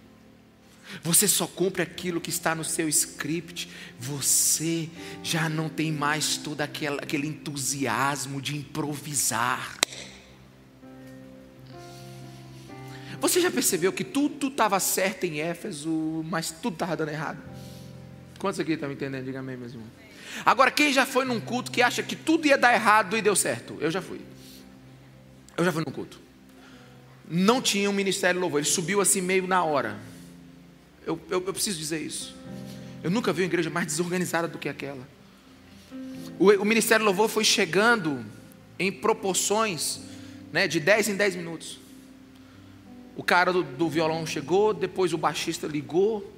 [1.02, 3.68] Você só cumpre aquilo que está no seu script.
[3.98, 4.88] Você
[5.22, 9.78] já não tem mais todo aquele, aquele entusiasmo de improvisar.
[13.20, 17.38] Você já percebeu que tudo estava certo em Éfeso, mas tudo estava dando errado?
[18.38, 19.24] Quantos aqui estão entendendo?
[19.24, 19.88] Diga amém, meus irmãos.
[20.44, 23.34] Agora, quem já foi num culto que acha que tudo ia dar errado e deu
[23.34, 23.76] certo?
[23.80, 24.20] Eu já fui.
[25.56, 26.20] Eu já fui num culto.
[27.28, 29.96] Não tinha um ministério louvor, ele subiu assim meio na hora.
[31.06, 32.34] Eu, eu, eu preciso dizer isso.
[33.02, 35.06] Eu nunca vi uma igreja mais desorganizada do que aquela.
[36.36, 38.26] O, o Ministério Louvor foi chegando
[38.76, 40.00] em proporções
[40.52, 41.78] né, de 10 em 10 minutos.
[43.16, 46.36] O cara do, do, violão chegou, depois o baixista ligou,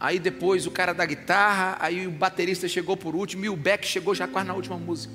[0.00, 3.86] aí depois o cara da guitarra, aí o baterista chegou por último, e o Beck
[3.86, 5.14] chegou já quase na última música.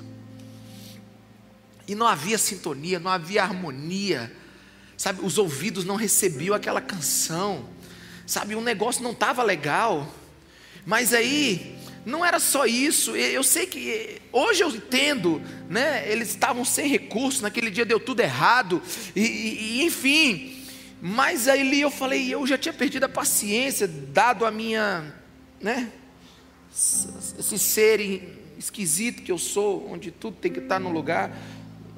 [1.88, 4.32] E não havia sintonia, não havia harmonia,
[4.96, 5.24] sabe?
[5.24, 7.68] Os ouvidos não recebiam aquela canção.
[8.26, 10.06] Sabe, um negócio não estava legal.
[10.84, 13.16] Mas aí, não era só isso.
[13.16, 16.10] Eu sei que hoje eu entendo, né?
[16.10, 18.80] Eles estavam sem recurso, naquele dia deu tudo errado,
[19.14, 20.64] e, e, enfim.
[21.00, 25.14] Mas aí eu falei, eu já tinha perdido a paciência, dado a minha,
[25.60, 25.92] né?
[26.72, 28.00] Esse ser
[28.56, 31.36] esquisito que eu sou, onde tudo tem que estar no lugar.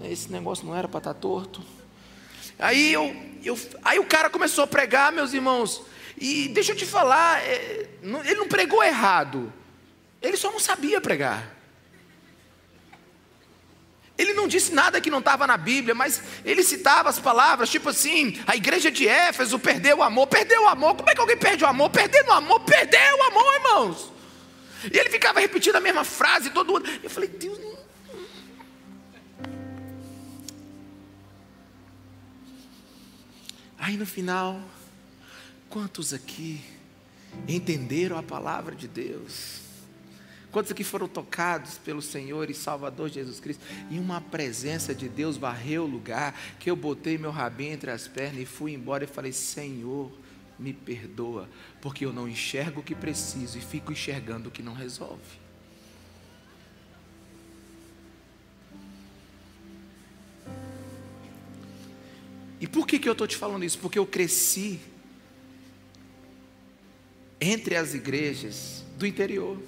[0.04, 1.62] Esse negócio não era para estar torto.
[2.58, 3.14] Aí eu,
[3.44, 5.82] eu, aí o cara começou a pregar, meus irmãos.
[6.20, 9.52] E deixa eu te falar, é, ele não pregou errado,
[10.20, 11.58] ele só não sabia pregar.
[14.18, 17.88] Ele não disse nada que não estava na Bíblia, mas ele citava as palavras, tipo
[17.88, 20.96] assim: a igreja de Éfeso perdeu o amor, perdeu o amor.
[20.96, 21.88] Como é que alguém perde o amor?
[21.90, 24.12] Perdendo o amor, perdeu o amor, irmãos.
[24.92, 26.90] E ele ficava repetindo a mesma frase todo mundo.
[27.00, 27.58] Eu falei: Deus.
[33.78, 34.60] Aí no final,
[35.68, 36.60] Quantos aqui
[37.46, 39.60] entenderam a palavra de Deus?
[40.50, 43.62] Quantos aqui foram tocados pelo Senhor e Salvador Jesus Cristo?
[43.90, 48.08] E uma presença de Deus varreu o lugar, que eu botei meu rabinho entre as
[48.08, 50.10] pernas e fui embora e falei: Senhor,
[50.58, 51.48] me perdoa,
[51.82, 55.48] porque eu não enxergo o que preciso e fico enxergando o que não resolve.
[62.60, 63.78] E por que, que eu estou te falando isso?
[63.78, 64.80] Porque eu cresci
[67.40, 69.58] entre as igrejas do interior.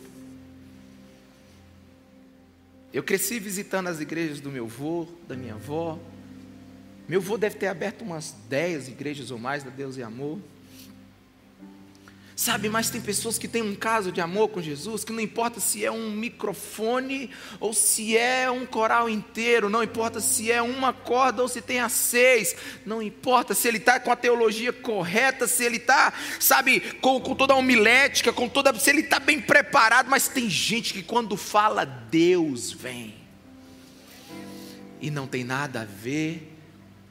[2.92, 5.98] Eu cresci visitando as igrejas do meu avô, da minha avó.
[7.08, 10.38] Meu avô deve ter aberto umas dez igrejas ou mais da Deus e Amor.
[12.40, 15.60] Sabe, mas tem pessoas que têm um caso de amor com Jesus, que não importa
[15.60, 17.28] se é um microfone
[17.60, 21.80] ou se é um coral inteiro, não importa se é uma corda ou se tem
[21.80, 26.80] as seis, não importa se ele está com a teologia correta, se ele está, sabe,
[27.02, 30.94] com, com toda a homilética, com toda, se ele está bem preparado, mas tem gente
[30.94, 33.16] que quando fala Deus vem,
[34.98, 36.56] e não tem nada a ver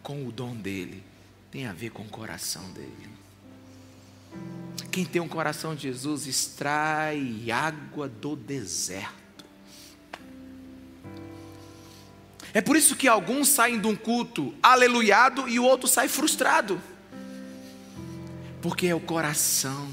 [0.02, 1.04] com o dom dele,
[1.52, 3.10] tem a ver com o coração dele.
[4.92, 9.46] Quem tem um coração de Jesus extrai água do deserto.
[12.54, 16.82] É por isso que alguns saem de um culto aleluiado e o outro sai frustrado.
[18.62, 19.88] Porque é o coração.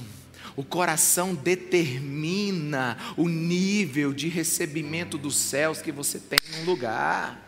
[0.56, 7.45] O coração determina o nível de recebimento dos céus que você tem no lugar.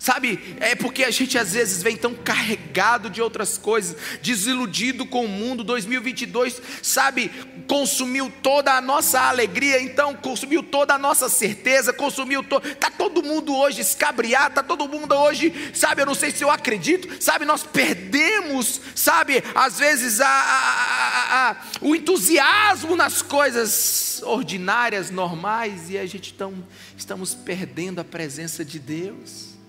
[0.00, 5.26] Sabe, é porque a gente às vezes vem tão carregado de outras coisas, desiludido com
[5.26, 5.62] o mundo.
[5.62, 7.28] 2022, sabe,
[7.68, 12.74] consumiu toda a nossa alegria, então consumiu toda a nossa certeza, consumiu todo.
[12.76, 16.50] Tá todo mundo hoje escabriado, tá todo mundo hoje, sabe, eu não sei se eu
[16.50, 25.10] acredito, sabe, nós perdemos, sabe, às vezes a, a, a, o entusiasmo nas coisas ordinárias,
[25.10, 26.54] normais, e a gente tão,
[26.96, 29.59] estamos perdendo a presença de Deus.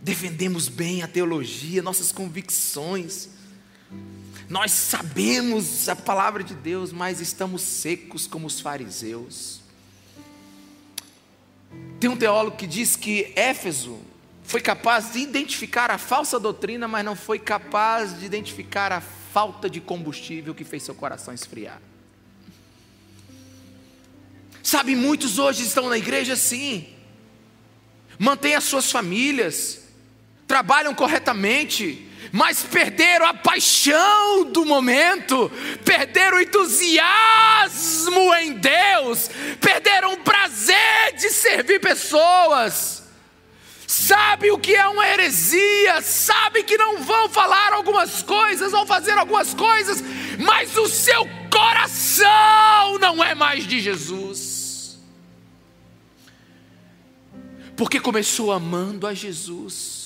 [0.00, 3.28] Defendemos bem a teologia, nossas convicções,
[4.48, 9.60] nós sabemos a palavra de Deus, mas estamos secos como os fariseus.
[12.00, 13.98] Tem um teólogo que diz que Éfeso
[14.44, 19.68] foi capaz de identificar a falsa doutrina, mas não foi capaz de identificar a falta
[19.68, 21.82] de combustível que fez seu coração esfriar.
[24.62, 26.88] Sabe, muitos hoje estão na igreja sim,
[28.18, 29.87] mantêm as suas famílias,
[30.48, 35.52] trabalham corretamente, mas perderam a paixão do momento,
[35.84, 39.30] perderam o entusiasmo em Deus,
[39.60, 43.06] perderam o prazer de servir pessoas.
[43.86, 49.12] Sabe o que é uma heresia, sabe que não vão falar algumas coisas, vão fazer
[49.12, 50.02] algumas coisas,
[50.38, 54.98] mas o seu coração não é mais de Jesus.
[57.76, 59.97] Porque começou amando a Jesus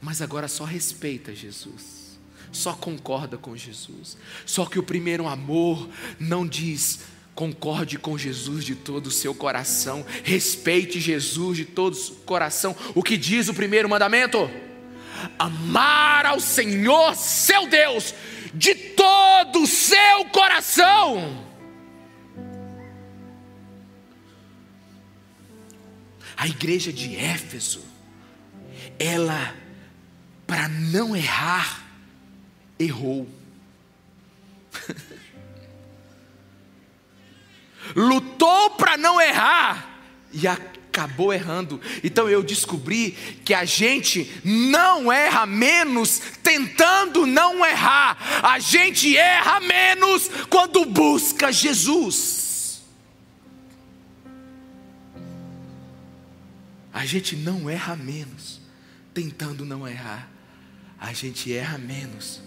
[0.00, 2.18] mas agora só respeita Jesus,
[2.50, 4.16] só concorda com Jesus.
[4.46, 5.88] Só que o primeiro amor
[6.18, 7.00] não diz
[7.34, 12.76] concorde com Jesus de todo o seu coração, respeite Jesus de todo o coração.
[12.94, 14.50] O que diz o primeiro mandamento?
[15.38, 18.14] Amar ao Senhor seu Deus
[18.52, 21.46] de todo o seu coração.
[26.36, 27.84] A igreja de Éfeso,
[28.98, 29.54] ela
[30.50, 31.86] para não errar,
[32.76, 33.28] errou.
[37.94, 41.80] Lutou para não errar e acabou errando.
[42.02, 43.12] Então eu descobri
[43.44, 51.52] que a gente não erra menos tentando não errar, a gente erra menos quando busca
[51.52, 52.82] Jesus.
[56.92, 58.60] A gente não erra menos
[59.14, 60.39] tentando não errar
[61.00, 62.42] a gente erra menos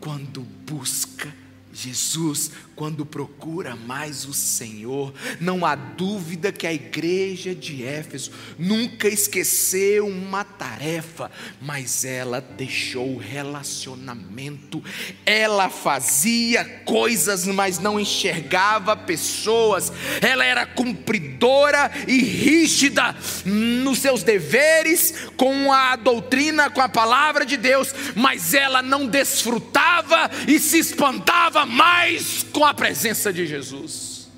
[0.00, 1.32] quando busca
[1.72, 9.08] Jesus, quando procura mais o Senhor, não há dúvida que a igreja de Éfeso nunca
[9.08, 14.82] esqueceu uma tarefa, mas ela deixou relacionamento,
[15.24, 23.14] ela fazia coisas, mas não enxergava pessoas, ela era cumpridora e rígida
[23.44, 30.30] nos seus deveres, com a doutrina, com a palavra de Deus, mas ela não desfrutava
[30.48, 34.28] e se espantava mais com a presença de Jesus.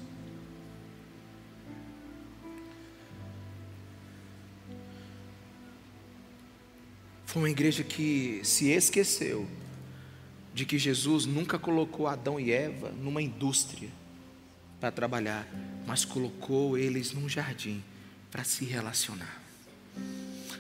[7.25, 9.47] Foi uma igreja que se esqueceu
[10.55, 13.91] de que Jesus nunca colocou Adão e Eva numa indústria
[14.81, 15.47] para trabalhar,
[15.87, 17.85] mas colocou eles num jardim
[18.31, 19.43] para se relacionar.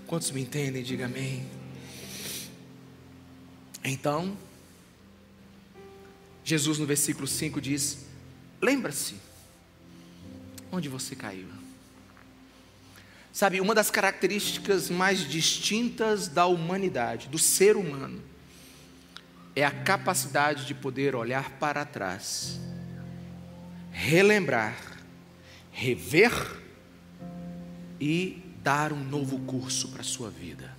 [0.07, 0.83] Quantos me entendem?
[0.83, 1.47] Diga amém.
[3.83, 4.37] Então,
[6.47, 8.07] Jesus, no versículo 5, diz:
[8.63, 9.17] Lembra-se
[10.71, 11.49] onde você caiu.
[13.33, 18.23] Sabe, uma das características mais distintas da humanidade, do ser humano,
[19.57, 22.61] é a capacidade de poder olhar para trás,
[23.91, 24.77] relembrar,
[25.73, 26.33] rever
[28.01, 30.73] e dar um novo curso para a sua vida.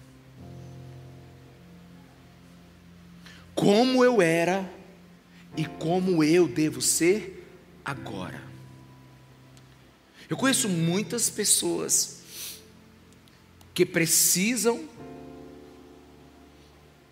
[3.53, 4.76] Como eu era
[5.57, 7.43] e como eu devo ser
[7.83, 8.41] agora.
[10.29, 12.21] Eu conheço muitas pessoas
[13.73, 14.87] que precisam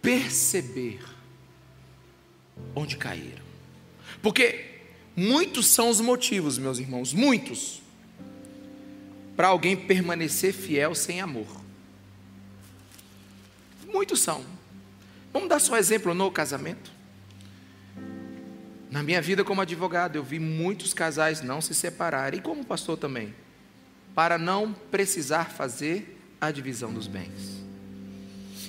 [0.01, 0.99] perceber
[2.75, 3.43] onde caíram.
[4.21, 4.81] Porque
[5.15, 7.81] muitos são os motivos, meus irmãos, muitos,
[9.35, 11.47] para alguém permanecer fiel sem amor.
[13.91, 14.45] Muitos são.
[15.33, 16.94] Vamos dar só exemplo no casamento.
[18.89, 22.97] Na minha vida como advogado, eu vi muitos casais não se separarem, e como pastor
[22.97, 23.33] também,
[24.13, 27.63] para não precisar fazer a divisão dos bens.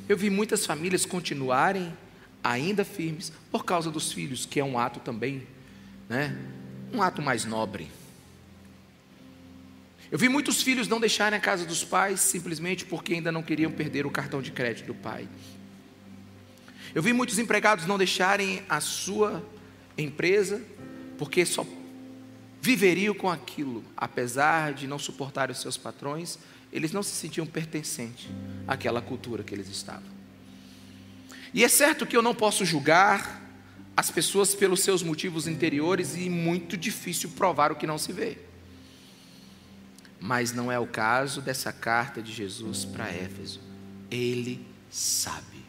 [0.09, 1.93] Eu vi muitas famílias continuarem
[2.43, 5.47] ainda firmes por causa dos filhos, que é um ato também,
[6.09, 6.37] né?
[6.93, 7.91] Um ato mais nobre.
[10.11, 13.73] Eu vi muitos filhos não deixarem a casa dos pais simplesmente porque ainda não queriam
[13.73, 15.29] perder o cartão de crédito do pai.
[16.95, 19.45] Eu vi muitos empregados não deixarem a sua
[19.99, 20.62] empresa,
[21.18, 21.66] porque só
[22.61, 26.38] viveriam com aquilo, apesar de não suportar os seus patrões,
[26.72, 28.28] eles não se sentiam pertencentes
[28.66, 30.16] àquela cultura que eles estavam.
[31.55, 33.42] E é certo que eu não posso julgar
[33.97, 38.36] as pessoas pelos seus motivos interiores e muito difícil provar o que não se vê.
[40.20, 43.61] Mas não é o caso dessa carta de Jesus para Éfeso.
[44.11, 45.64] Ele sabe.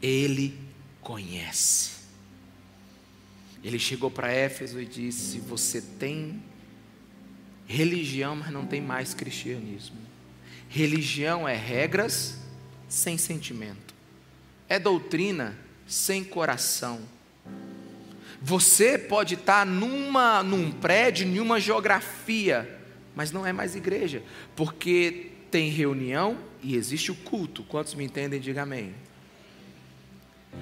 [0.00, 0.56] Ele
[1.00, 1.99] conhece.
[3.62, 6.42] Ele chegou para Éfeso e disse: Você tem
[7.66, 9.96] religião, mas não tem mais cristianismo.
[10.68, 12.38] Religião é regras
[12.88, 13.94] sem sentimento,
[14.68, 15.56] é doutrina
[15.86, 17.00] sem coração.
[18.42, 22.78] Você pode estar numa, num prédio, em uma geografia,
[23.14, 24.22] mas não é mais igreja,
[24.56, 27.62] porque tem reunião e existe o culto.
[27.64, 28.40] Quantos me entendem?
[28.40, 28.94] Diga amém.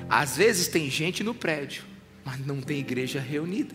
[0.09, 1.85] Às vezes tem gente no prédio,
[2.29, 3.75] mas não tem igreja reunida.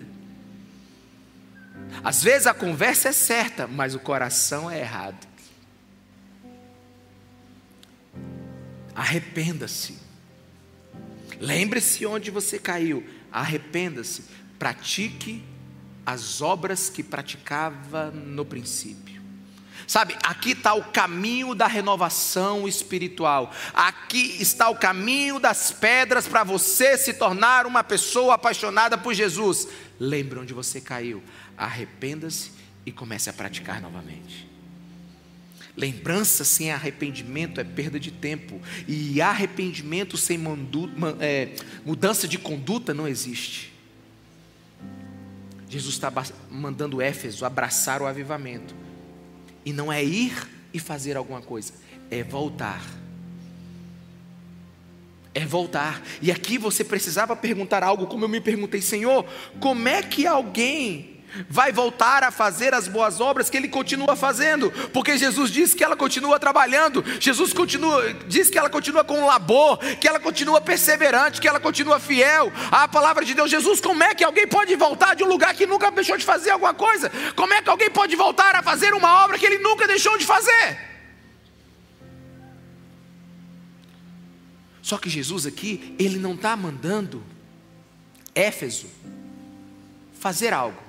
[2.04, 5.28] Às vezes a conversa é certa, mas o coração é errado.
[8.94, 9.98] Arrependa-se.
[11.40, 13.04] Lembre-se onde você caiu.
[13.32, 14.26] Arrependa-se.
[14.60, 15.44] Pratique
[16.06, 19.13] as obras que praticava no princípio.
[19.94, 23.54] Sabe, aqui está o caminho da renovação espiritual.
[23.76, 29.68] Aqui está o caminho das pedras para você se tornar uma pessoa apaixonada por Jesus.
[30.00, 31.22] Lembre onde você caiu.
[31.56, 32.50] Arrependa-se
[32.84, 34.50] e comece a praticar novamente.
[35.78, 38.60] Lembrança sem arrependimento é perda de tempo.
[38.88, 40.90] E arrependimento sem mandu,
[41.20, 41.50] é,
[41.86, 43.72] mudança de conduta não existe.
[45.70, 46.12] Jesus está
[46.50, 48.82] mandando Éfeso abraçar o avivamento.
[49.66, 51.74] E não é ir e fazer alguma coisa,
[52.10, 52.84] é voltar.
[55.34, 56.02] É voltar.
[56.22, 59.26] E aqui você precisava perguntar algo, como eu me perguntei, Senhor,
[59.60, 61.13] como é que alguém
[61.50, 65.84] vai voltar a fazer as boas obras que ele continua fazendo, porque Jesus diz que
[65.84, 71.42] ela continua trabalhando, Jesus continua, diz que ela continua com labor, que ela continua perseverante,
[71.42, 73.50] que ela continua fiel à palavra de Deus.
[73.50, 76.52] Jesus, como é que alguém pode voltar de um lugar que nunca deixou de fazer
[76.52, 77.12] alguma coisa?
[77.36, 80.26] Como é que alguém pode voltar a fazer uma obra que ele nunca deixou de
[80.26, 80.94] fazer?
[84.82, 87.24] Só que Jesus aqui, ele não está mandando
[88.36, 88.88] Éfeso
[90.20, 90.82] fazer algo.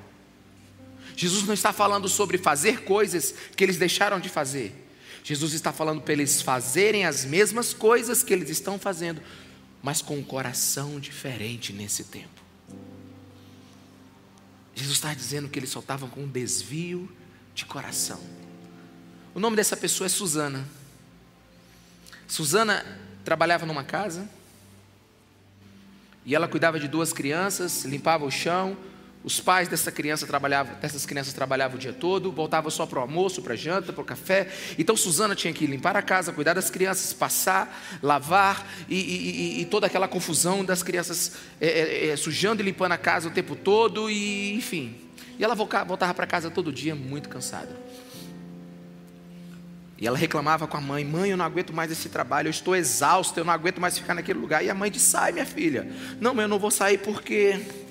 [1.16, 4.84] Jesus não está falando sobre fazer coisas que eles deixaram de fazer.
[5.22, 9.22] Jesus está falando para eles fazerem as mesmas coisas que eles estão fazendo,
[9.82, 12.42] mas com um coração diferente nesse tempo.
[14.74, 17.10] Jesus está dizendo que eles só estavam com um desvio
[17.54, 18.20] de coração.
[19.34, 20.66] O nome dessa pessoa é Susana.
[22.26, 22.84] Susana
[23.24, 24.28] trabalhava numa casa
[26.26, 28.76] e ela cuidava de duas crianças, limpava o chão,
[29.24, 33.02] os pais dessa criança trabalhavam, dessas crianças trabalhavam o dia todo, voltavam só para o
[33.02, 34.48] almoço, para a janta, para o café.
[34.78, 39.64] Então Suzana tinha que limpar a casa, cuidar das crianças, passar, lavar e, e, e
[39.64, 43.56] toda aquela confusão das crianças é, é, é, sujando e limpando a casa o tempo
[43.56, 44.94] todo e enfim.
[45.38, 47.74] E ela voltava para casa todo dia muito cansada.
[49.96, 52.76] E ela reclamava com a mãe: Mãe, eu não aguento mais esse trabalho, eu estou
[52.76, 54.62] exausta, eu não aguento mais ficar naquele lugar.
[54.62, 55.90] E a mãe disse: Sai, minha filha.
[56.20, 57.83] Não, eu não vou sair porque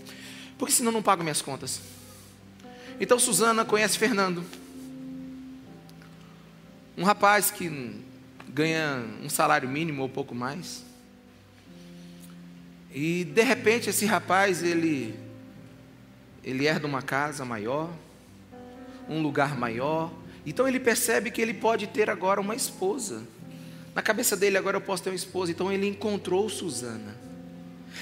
[0.64, 1.82] porque senão não pago minhas contas.
[2.98, 4.46] Então Suzana conhece Fernando,
[6.98, 8.00] um rapaz que
[8.48, 10.86] ganha um salário mínimo ou pouco mais.
[12.94, 15.14] E de repente esse rapaz ele
[16.42, 17.90] ele herda uma casa maior,
[19.10, 20.14] um lugar maior.
[20.46, 23.22] Então ele percebe que ele pode ter agora uma esposa.
[23.94, 25.52] Na cabeça dele agora eu posso ter uma esposa.
[25.52, 27.33] Então ele encontrou Suzana.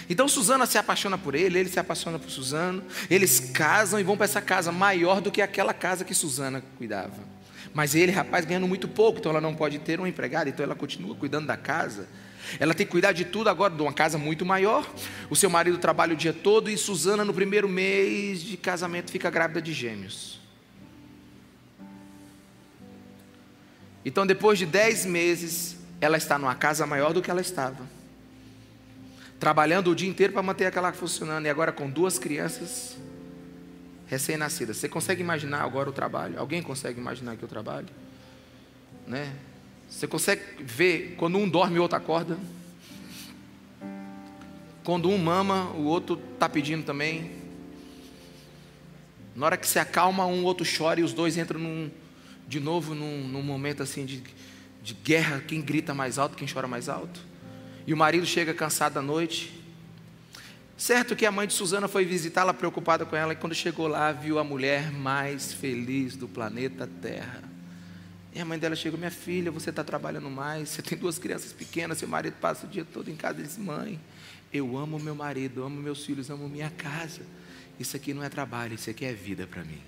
[0.10, 4.18] Então Suzana se apaixona por ele, ele se apaixona por Suzano, eles casam e vão
[4.18, 7.32] para essa casa maior do que aquela casa que Suzana cuidava.
[7.74, 10.76] Mas ele, rapaz, ganhando muito pouco, então ela não pode ter um empregado, então ela
[10.76, 12.08] continua cuidando da casa.
[12.60, 14.86] Ela tem que cuidar de tudo agora, de uma casa muito maior.
[15.30, 19.30] O seu marido trabalha o dia todo e Suzana, no primeiro mês de casamento, fica
[19.30, 20.42] grávida de gêmeos.
[24.04, 28.01] Então, depois de dez meses, ela está numa casa maior do que ela estava
[29.42, 32.96] trabalhando o dia inteiro para manter aquela funcionando, e agora com duas crianças
[34.06, 34.78] recém-nascidas.
[34.78, 36.40] Você consegue imaginar agora o trabalho?
[36.40, 37.88] Alguém consegue imaginar que o trabalho?
[39.08, 39.34] Né?
[39.90, 42.38] Você consegue ver quando um dorme o outro acorda?
[44.84, 47.32] Quando um mama, o outro está pedindo também.
[49.36, 51.90] Na hora que se acalma, um outro chora e os dois entram num,
[52.48, 54.22] de novo num, num momento assim de,
[54.84, 55.44] de guerra.
[55.48, 57.31] Quem grita mais alto, quem chora mais alto.
[57.86, 59.62] E o marido chega cansado da noite.
[60.78, 64.12] Certo que a mãe de Suzana foi visitá-la preocupada com ela, e quando chegou lá,
[64.12, 67.44] viu a mulher mais feliz do planeta Terra.
[68.34, 71.54] E a mãe dela chegou: Minha filha, você está trabalhando mais, você tem duas crianças
[71.54, 73.40] pequenas, seu marido passa o dia todo em casa.
[73.40, 74.00] Ele disse: Mãe,
[74.52, 77.22] eu amo meu marido, amo meus filhos, amo minha casa.
[77.80, 79.82] Isso aqui não é trabalho, isso aqui é vida para mim.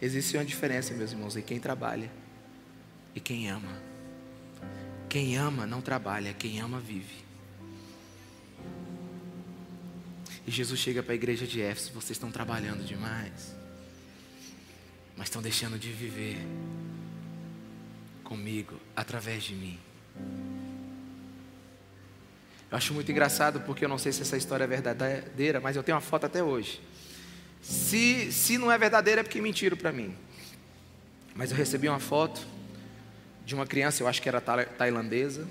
[0.00, 2.10] Existe uma diferença, meus irmãos, em quem trabalha
[3.14, 3.91] e quem ama.
[5.12, 7.22] Quem ama não trabalha, quem ama vive.
[10.46, 13.54] E Jesus chega para a igreja de Éfeso: vocês estão trabalhando demais,
[15.14, 16.38] mas estão deixando de viver
[18.24, 19.78] comigo, através de mim.
[22.70, 25.82] Eu acho muito engraçado porque eu não sei se essa história é verdadeira, mas eu
[25.82, 26.80] tenho uma foto até hoje.
[27.60, 30.16] Se, se não é verdadeira é porque mentiram para mim.
[31.34, 32.50] Mas eu recebi uma foto
[33.44, 35.46] de uma criança, eu acho que era tailandesa,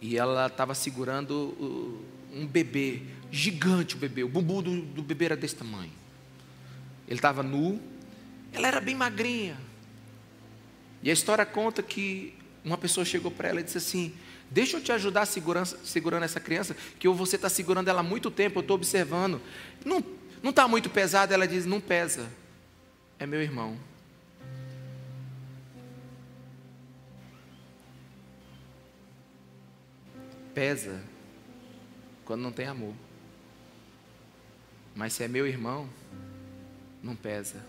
[0.00, 2.02] e ela estava segurando
[2.32, 5.92] um bebê, gigante o bebê, o bumbum do, do bebê era desse tamanho.
[7.06, 7.80] Ele estava nu,
[8.52, 9.56] ela era bem magrinha.
[11.02, 14.14] E a história conta que uma pessoa chegou para ela e disse assim:
[14.50, 18.30] Deixa eu te ajudar segurando, segurando essa criança, que você está segurando ela há muito
[18.30, 19.40] tempo, eu estou observando.
[19.84, 20.02] Não
[20.50, 21.34] está muito pesada?
[21.34, 22.28] Ela diz: Não pesa,
[23.18, 23.76] é meu irmão.
[30.54, 31.02] Pesa
[32.24, 32.94] quando não tem amor.
[34.94, 35.88] Mas se é meu irmão,
[37.02, 37.64] não pesa.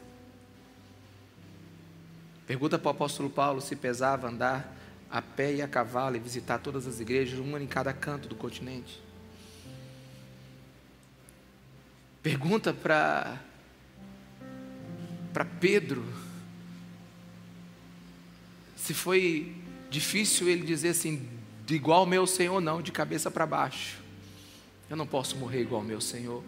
[2.46, 4.76] Pergunta para o apóstolo Paulo se pesava andar
[5.10, 8.36] a pé e a cavalo e visitar todas as igrejas, uma em cada canto do
[8.36, 9.02] continente.
[12.22, 13.40] Pergunta para
[15.32, 16.04] para Pedro
[18.76, 19.56] se foi
[19.90, 21.28] difícil ele dizer assim,
[21.66, 23.97] de igual ao meu Senhor, não, de cabeça para baixo.
[24.89, 26.43] Eu não posso morrer igual ao meu Senhor.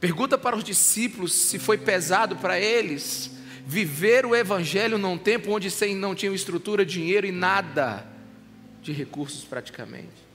[0.00, 3.30] Pergunta para os discípulos se foi pesado para eles
[3.66, 8.06] viver o Evangelho num tempo onde não tinham estrutura, dinheiro e nada
[8.80, 10.28] de recursos praticamente.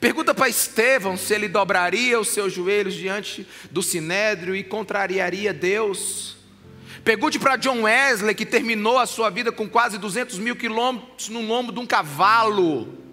[0.00, 6.36] Pergunta para Estevão se ele dobraria os seus joelhos diante do sinédrio e contrariaria Deus.
[7.04, 11.42] Pergunte para John Wesley, que terminou a sua vida com quase 200 mil quilômetros no
[11.42, 13.04] lombo de um cavalo.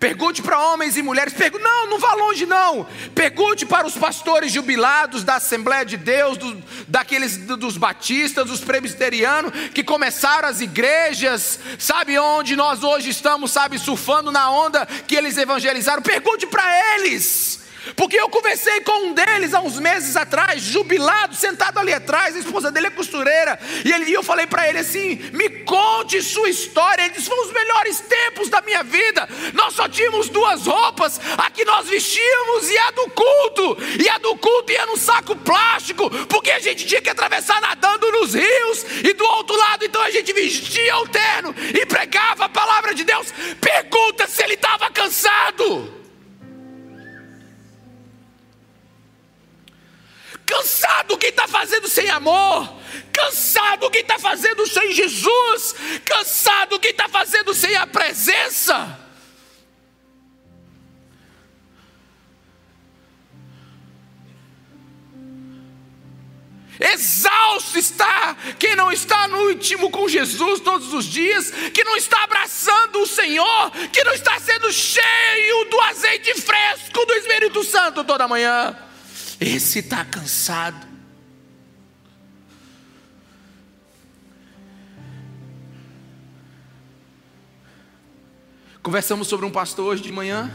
[0.00, 2.84] Pergunte para homens e mulheres, pergunte, não, não vá longe não.
[3.14, 9.52] Pergunte para os pastores jubilados da Assembleia de Deus, do, daqueles dos batistas, dos presbiterianos,
[9.72, 15.38] que começaram as igrejas, sabe onde nós hoje estamos, sabe, surfando na onda que eles
[15.38, 16.02] evangelizaram.
[16.02, 17.63] Pergunte para eles.
[17.96, 22.38] Porque eu conversei com um deles há uns meses atrás, jubilado, sentado ali atrás, a
[22.38, 26.48] esposa dele é costureira, e, ele, e eu falei para ele assim: me conte sua
[26.48, 27.02] história.
[27.02, 29.28] Ele disse: foram os melhores tempos da minha vida.
[29.52, 34.18] Nós só tínhamos duas roupas, a que nós vestíamos e a do culto, e a
[34.18, 38.84] do culto ia num saco plástico, porque a gente tinha que atravessar nadando nos rios,
[39.02, 43.04] e do outro lado, então a gente vestia o terno e pregava a palavra de
[43.04, 43.32] Deus.
[43.60, 46.03] Pergunta se ele estava cansado.
[50.46, 52.74] Cansado quem está fazendo sem amor,
[53.12, 55.74] cansado quem está fazendo sem Jesus,
[56.04, 59.04] cansado quem está fazendo sem a presença.
[66.78, 72.24] Exausto está quem não está no íntimo com Jesus todos os dias, que não está
[72.24, 78.28] abraçando o Senhor, que não está sendo cheio do azeite fresco do Espírito Santo toda
[78.28, 78.76] manhã.
[79.46, 80.86] Esse está cansado.
[88.82, 90.50] Conversamos sobre um pastor hoje de manhã,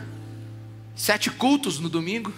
[0.96, 2.34] sete cultos no domingo.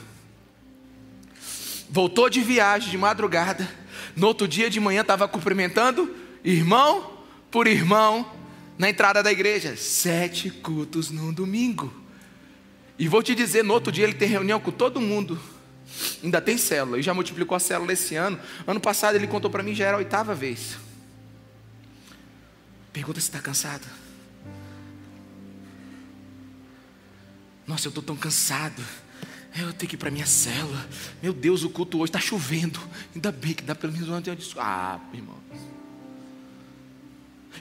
[1.90, 3.74] Voltou de viagem de madrugada.
[4.14, 7.18] No outro dia de manhã estava cumprimentando irmão
[7.50, 8.30] por irmão
[8.78, 9.78] na entrada da igreja.
[9.78, 11.94] Sete cultos no domingo.
[13.00, 15.40] E vou te dizer, no outro dia ele tem reunião com todo mundo.
[16.24, 18.40] Ainda tem célula, e já multiplicou a célula esse ano.
[18.66, 20.78] Ano passado ele contou para mim, já era a oitava vez.
[22.94, 23.86] Pergunta se está cansado.
[27.66, 28.84] Nossa, eu estou tão cansado.
[29.58, 30.88] Eu tenho que ir para minha célula.
[31.22, 32.80] Meu Deus, o culto hoje está chovendo.
[33.14, 34.38] Ainda bem que dá pelo menos um dia.
[34.58, 35.38] Ah, irmão.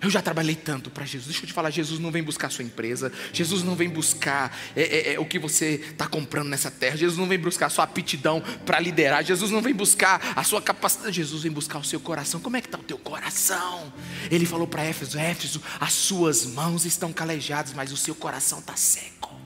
[0.02, 1.26] Eu já trabalhei tanto para Jesus.
[1.26, 3.12] Deixa eu te falar, Jesus não vem buscar a sua empresa.
[3.32, 6.96] Jesus não vem buscar é, é, é, o que você está comprando nessa terra.
[6.96, 9.22] Jesus não vem buscar a sua aptidão para liderar.
[9.22, 11.16] Jesus não vem buscar a sua capacidade.
[11.16, 12.40] Jesus vem buscar o seu coração.
[12.40, 13.92] Como é que está o teu coração?
[14.30, 18.76] Ele falou para Éfeso: Éfeso, as suas mãos estão calejadas, mas o seu coração está
[18.76, 19.38] seco.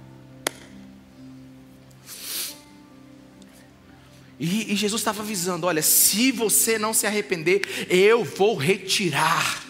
[4.39, 9.64] E, e Jesus estava avisando: olha, se você não se arrepender, eu vou retirar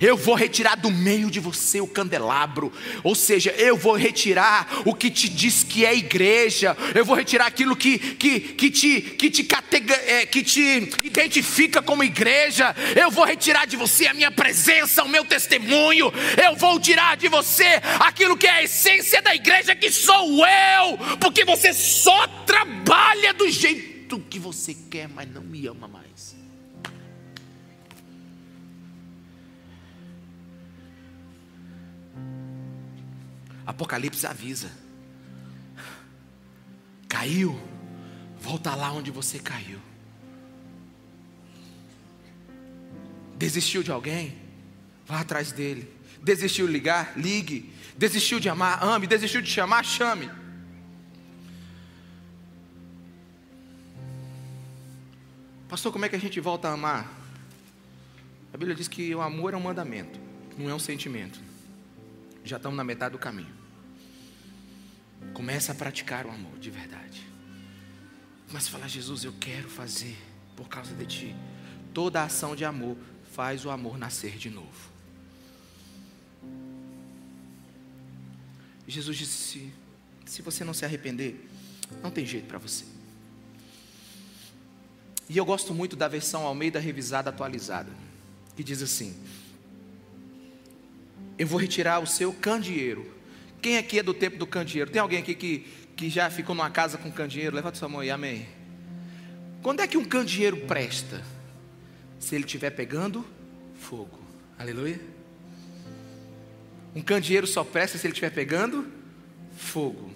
[0.00, 2.72] Eu vou retirar do meio de você o candelabro,
[3.02, 7.46] ou seja, eu vou retirar o que te diz que é igreja, eu vou retirar
[7.46, 13.10] aquilo que, que, que, te, que, te, catega, é, que te identifica como igreja, eu
[13.10, 17.80] vou retirar de você a minha presença, o meu testemunho, eu vou tirar de você
[18.00, 23.50] aquilo que é a essência da igreja, que sou eu, porque você só trabalha do
[23.50, 26.07] jeito que você quer, mas não me ama mais.
[33.68, 34.70] Apocalipse avisa.
[37.06, 37.60] Caiu,
[38.40, 39.78] volta lá onde você caiu.
[43.36, 44.38] Desistiu de alguém?
[45.06, 45.86] Vá atrás dele.
[46.22, 47.12] Desistiu de ligar?
[47.18, 47.70] Ligue.
[47.94, 48.82] Desistiu de amar?
[48.82, 49.06] Ame.
[49.06, 49.84] Desistiu de chamar?
[49.84, 50.30] Chame.
[55.68, 57.06] Pastor, como é que a gente volta a amar?
[58.50, 60.18] A Bíblia diz que o amor é um mandamento,
[60.56, 61.38] não é um sentimento.
[62.42, 63.57] Já estamos na metade do caminho.
[65.34, 67.22] Começa a praticar o amor de verdade.
[68.48, 70.16] Começa a falar, Jesus, eu quero fazer
[70.56, 71.36] por causa de ti.
[71.92, 72.96] Toda ação de amor
[73.32, 74.90] faz o amor nascer de novo.
[78.86, 79.72] Jesus disse:
[80.24, 81.48] se você não se arrepender,
[82.02, 82.84] não tem jeito para você.
[85.28, 87.90] E eu gosto muito da versão Almeida revisada atualizada,
[88.56, 89.14] que diz assim:
[91.38, 93.17] Eu vou retirar o seu candeeiro
[93.60, 94.90] quem aqui é do tempo do candeeiro?
[94.90, 97.56] Tem alguém aqui que, que já ficou numa casa com candeeiro?
[97.56, 98.46] Levanta sua mão aí, amém.
[99.62, 101.22] Quando é que um candeeiro presta?
[102.18, 103.24] Se ele estiver pegando
[103.74, 104.18] fogo.
[104.58, 105.00] Aleluia.
[106.94, 108.86] Um candeeiro só presta se ele estiver pegando
[109.56, 110.12] fogo.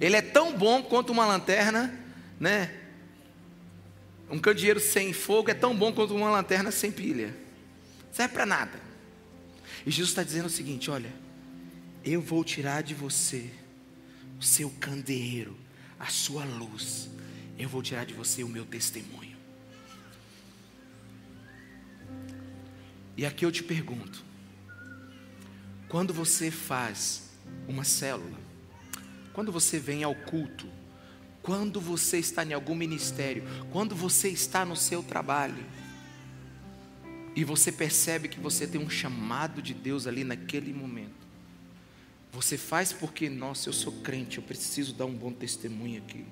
[0.00, 1.92] Ele é tão bom quanto uma lanterna,
[2.38, 2.74] né?
[4.30, 7.34] Um candeeiro sem fogo é tão bom quanto uma lanterna sem pilha.
[8.12, 8.80] Serve para nada.
[9.84, 11.12] E Jesus está dizendo o seguinte: olha,
[12.04, 13.50] eu vou tirar de você
[14.38, 15.56] o seu candeeiro,
[15.98, 17.10] a sua luz.
[17.58, 19.36] Eu vou tirar de você o meu testemunho.
[23.16, 24.24] E aqui eu te pergunto:
[25.88, 27.30] quando você faz
[27.68, 28.38] uma célula,
[29.32, 30.66] quando você vem ao culto,
[31.42, 35.64] quando você está em algum ministério, quando você está no seu trabalho,
[37.34, 41.19] e você percebe que você tem um chamado de Deus ali naquele momento,
[42.32, 46.24] você faz porque, nossa, eu sou crente, eu preciso dar um bom testemunho aqui.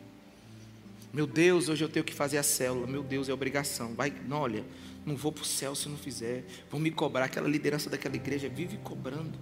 [1.12, 2.86] Meu Deus, hoje eu tenho que fazer a célula.
[2.86, 3.94] Meu Deus, é obrigação.
[3.94, 4.64] Vai, não, olha,
[5.04, 6.44] não vou para o céu se não fizer.
[6.70, 7.24] Vão me cobrar.
[7.24, 9.38] Aquela liderança daquela igreja vive cobrando.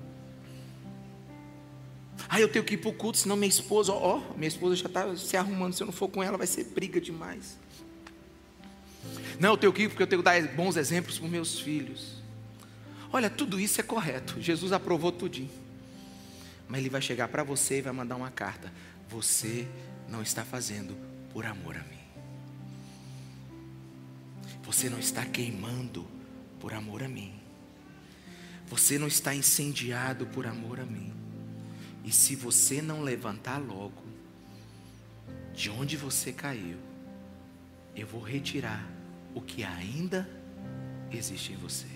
[2.28, 4.86] Ah, eu tenho que ir para o culto, senão minha esposa, ó, minha esposa já
[4.86, 5.74] está se arrumando.
[5.74, 7.58] Se eu não for com ela, vai ser briga demais.
[9.38, 12.16] Não, eu tenho que ir porque eu tenho que dar bons exemplos para meus filhos.
[13.12, 14.40] Olha, tudo isso é correto.
[14.40, 15.65] Jesus aprovou tudinho.
[16.68, 18.72] Mas ele vai chegar para você e vai mandar uma carta.
[19.08, 19.68] Você
[20.08, 20.96] não está fazendo
[21.32, 21.96] por amor a mim.
[24.62, 26.06] Você não está queimando
[26.58, 27.32] por amor a mim.
[28.66, 31.12] Você não está incendiado por amor a mim.
[32.04, 34.02] E se você não levantar logo,
[35.54, 36.78] de onde você caiu,
[37.94, 38.86] eu vou retirar
[39.34, 40.28] o que ainda
[41.10, 41.95] existe em você.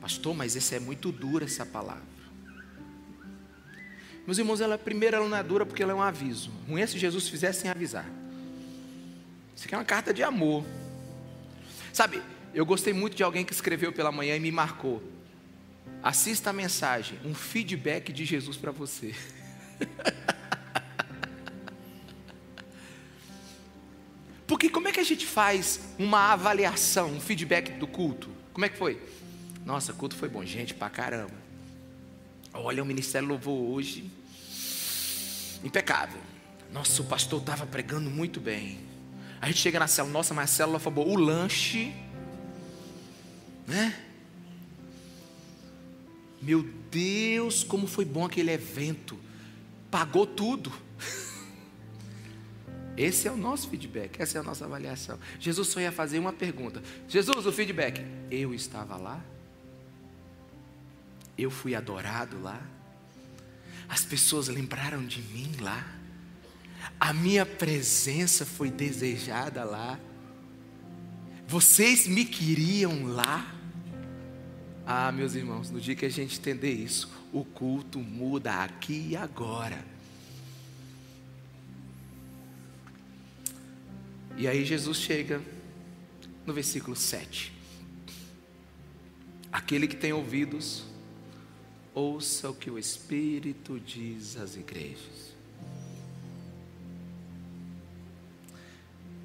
[0.00, 2.02] Pastor, mas essa é muito dura essa palavra.
[4.26, 6.50] Meus irmãos, ela primeiro ela não é dura porque ela é um aviso.
[6.68, 8.06] Ruim é se Jesus fizesse sem avisar.
[9.54, 10.64] Isso aqui é uma carta de amor.
[11.92, 12.22] Sabe,
[12.54, 15.02] eu gostei muito de alguém que escreveu pela manhã e me marcou.
[16.02, 19.14] Assista a mensagem, um feedback de Jesus para você.
[24.46, 28.28] Porque como é que a gente faz uma avaliação, um feedback do culto?
[28.52, 29.00] Como é que foi?
[29.64, 31.34] Nossa, culto foi bom, gente, pra caramba.
[32.52, 34.10] Olha, o ministério louvou hoje.
[35.62, 36.20] Impecável.
[36.72, 38.78] Nossa, o pastor estava pregando muito bem.
[39.40, 41.06] A gente chega na célula, nossa, mas a célula boa.
[41.06, 41.92] O lanche,
[43.66, 43.94] né?
[46.40, 49.18] Meu Deus, como foi bom aquele evento.
[49.90, 50.72] Pagou tudo.
[52.96, 55.18] Esse é o nosso feedback, essa é a nossa avaliação.
[55.38, 58.04] Jesus só ia fazer uma pergunta: Jesus, o feedback.
[58.30, 59.24] Eu estava lá?
[61.40, 62.60] Eu fui adorado lá.
[63.88, 65.86] As pessoas lembraram de mim lá.
[66.98, 69.98] A minha presença foi desejada lá.
[71.48, 73.54] Vocês me queriam lá.
[74.86, 79.16] Ah, meus irmãos, no dia que a gente entender isso, o culto muda aqui e
[79.16, 79.84] agora.
[84.36, 85.40] E aí Jesus chega
[86.46, 87.52] no versículo 7.
[89.52, 90.84] Aquele que tem ouvidos,
[91.94, 95.30] ouça o que o Espírito diz às igrejas.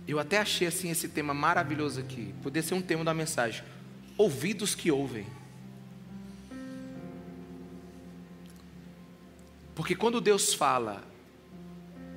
[0.07, 2.33] Eu até achei assim esse tema maravilhoso aqui.
[2.43, 3.63] Poderia ser um tema da mensagem.
[4.17, 5.25] Ouvidos que ouvem.
[9.73, 11.03] Porque quando Deus fala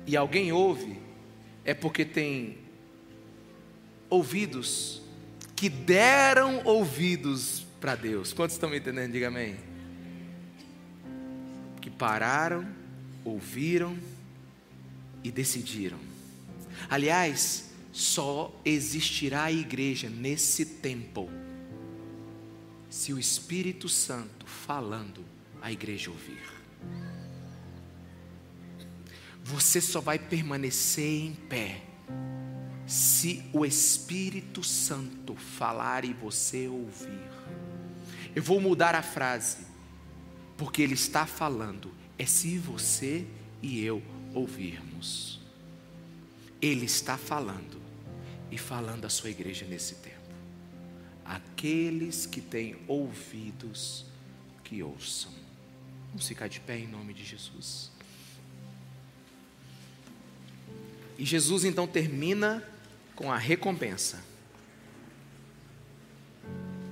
[0.05, 0.99] e alguém ouve,
[1.65, 2.57] é porque tem
[4.09, 5.01] ouvidos
[5.55, 8.33] que deram ouvidos para Deus.
[8.33, 9.11] Quantos estão me entendendo?
[9.11, 9.68] Diga amém.
[11.99, 12.65] Pararam,
[13.23, 13.95] ouviram
[15.23, 15.99] e decidiram.
[16.89, 21.29] Aliás, só existirá a igreja nesse tempo
[22.89, 25.23] se o Espírito Santo falando
[25.61, 26.41] a igreja ouvir.
[29.43, 31.83] Você só vai permanecer em pé
[32.87, 37.29] se o Espírito Santo falar e você ouvir.
[38.35, 39.68] Eu vou mudar a frase,
[40.59, 43.25] porque ele está falando, é se você
[43.61, 44.03] e eu
[44.33, 45.39] ouvirmos.
[46.61, 47.81] Ele está falando
[48.51, 50.17] e falando à sua igreja nesse tempo.
[51.23, 54.05] Aqueles que têm ouvidos,
[54.61, 55.31] que ouçam.
[56.09, 57.89] Vamos ficar de pé em nome de Jesus.
[61.17, 62.61] E Jesus então termina
[63.15, 64.21] com a recompensa.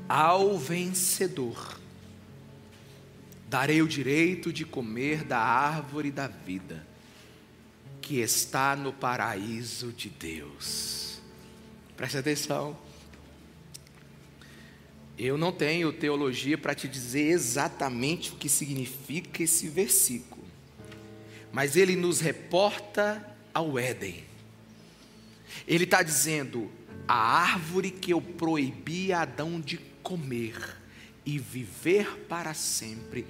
[0.07, 1.76] Ao vencedor,
[3.48, 6.86] darei o direito de comer da árvore da vida,
[8.02, 11.22] que está no paraíso de Deus.
[11.95, 12.78] Preste atenção.
[15.18, 20.45] Eu não tenho teologia para te dizer exatamente o que significa esse versículo,
[21.52, 24.24] mas ele nos reporta ao Éden.
[25.68, 26.70] Ele está dizendo:
[27.08, 30.76] a árvore que eu proibi a Adão de comer
[31.28, 33.28] e viver para sempre,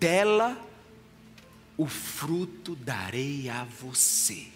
[0.00, 0.58] dela
[1.76, 4.46] o fruto darei a você,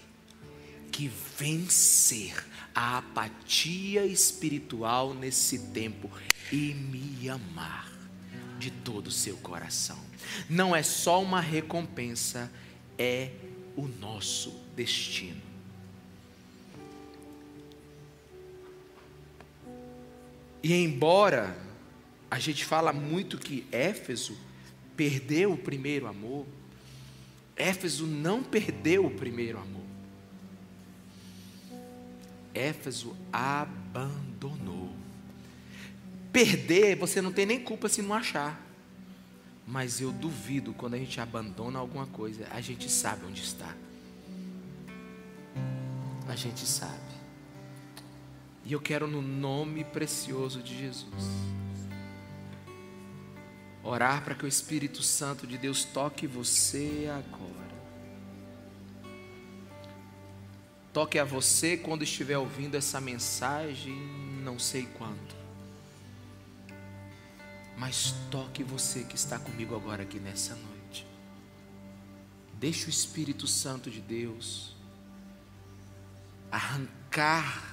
[0.90, 1.06] que
[1.38, 2.34] vencer
[2.74, 6.10] a apatia espiritual nesse tempo
[6.50, 7.92] e me amar
[8.58, 9.98] de todo o seu coração.
[10.48, 12.50] Não é só uma recompensa,
[12.96, 13.32] é
[13.76, 15.42] o nosso destino.
[20.62, 21.68] E embora
[22.30, 24.36] a gente fala muito que Éfeso
[24.96, 26.46] perdeu o primeiro amor,
[27.56, 29.80] Éfeso não perdeu o primeiro amor.
[32.54, 34.90] Éfeso abandonou.
[36.32, 38.64] Perder, você não tem nem culpa se não achar.
[39.66, 43.74] Mas eu duvido quando a gente abandona alguma coisa, a gente sabe onde está.
[46.28, 47.10] A gente sabe.
[48.64, 51.24] E eu quero, no nome precioso de Jesus,
[53.90, 57.70] orar para que o Espírito Santo de Deus toque você agora.
[60.92, 63.94] Toque a você quando estiver ouvindo essa mensagem,
[64.42, 65.40] não sei quando.
[67.76, 71.06] Mas toque você que está comigo agora aqui nessa noite.
[72.54, 74.76] Deixe o Espírito Santo de Deus
[76.50, 77.69] arrancar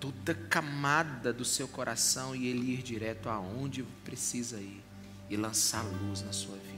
[0.00, 4.82] toda camada do seu coração e ele ir direto aonde precisa ir
[5.28, 6.76] e lançar luz na sua vida.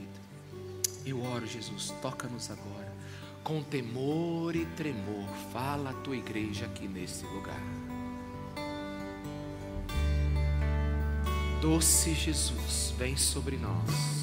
[1.05, 2.89] Eu oro, Jesus, toca-nos agora
[3.43, 7.59] com temor e tremor, fala a tua igreja aqui nesse lugar.
[11.59, 14.18] Doce Jesus, vem sobre nós.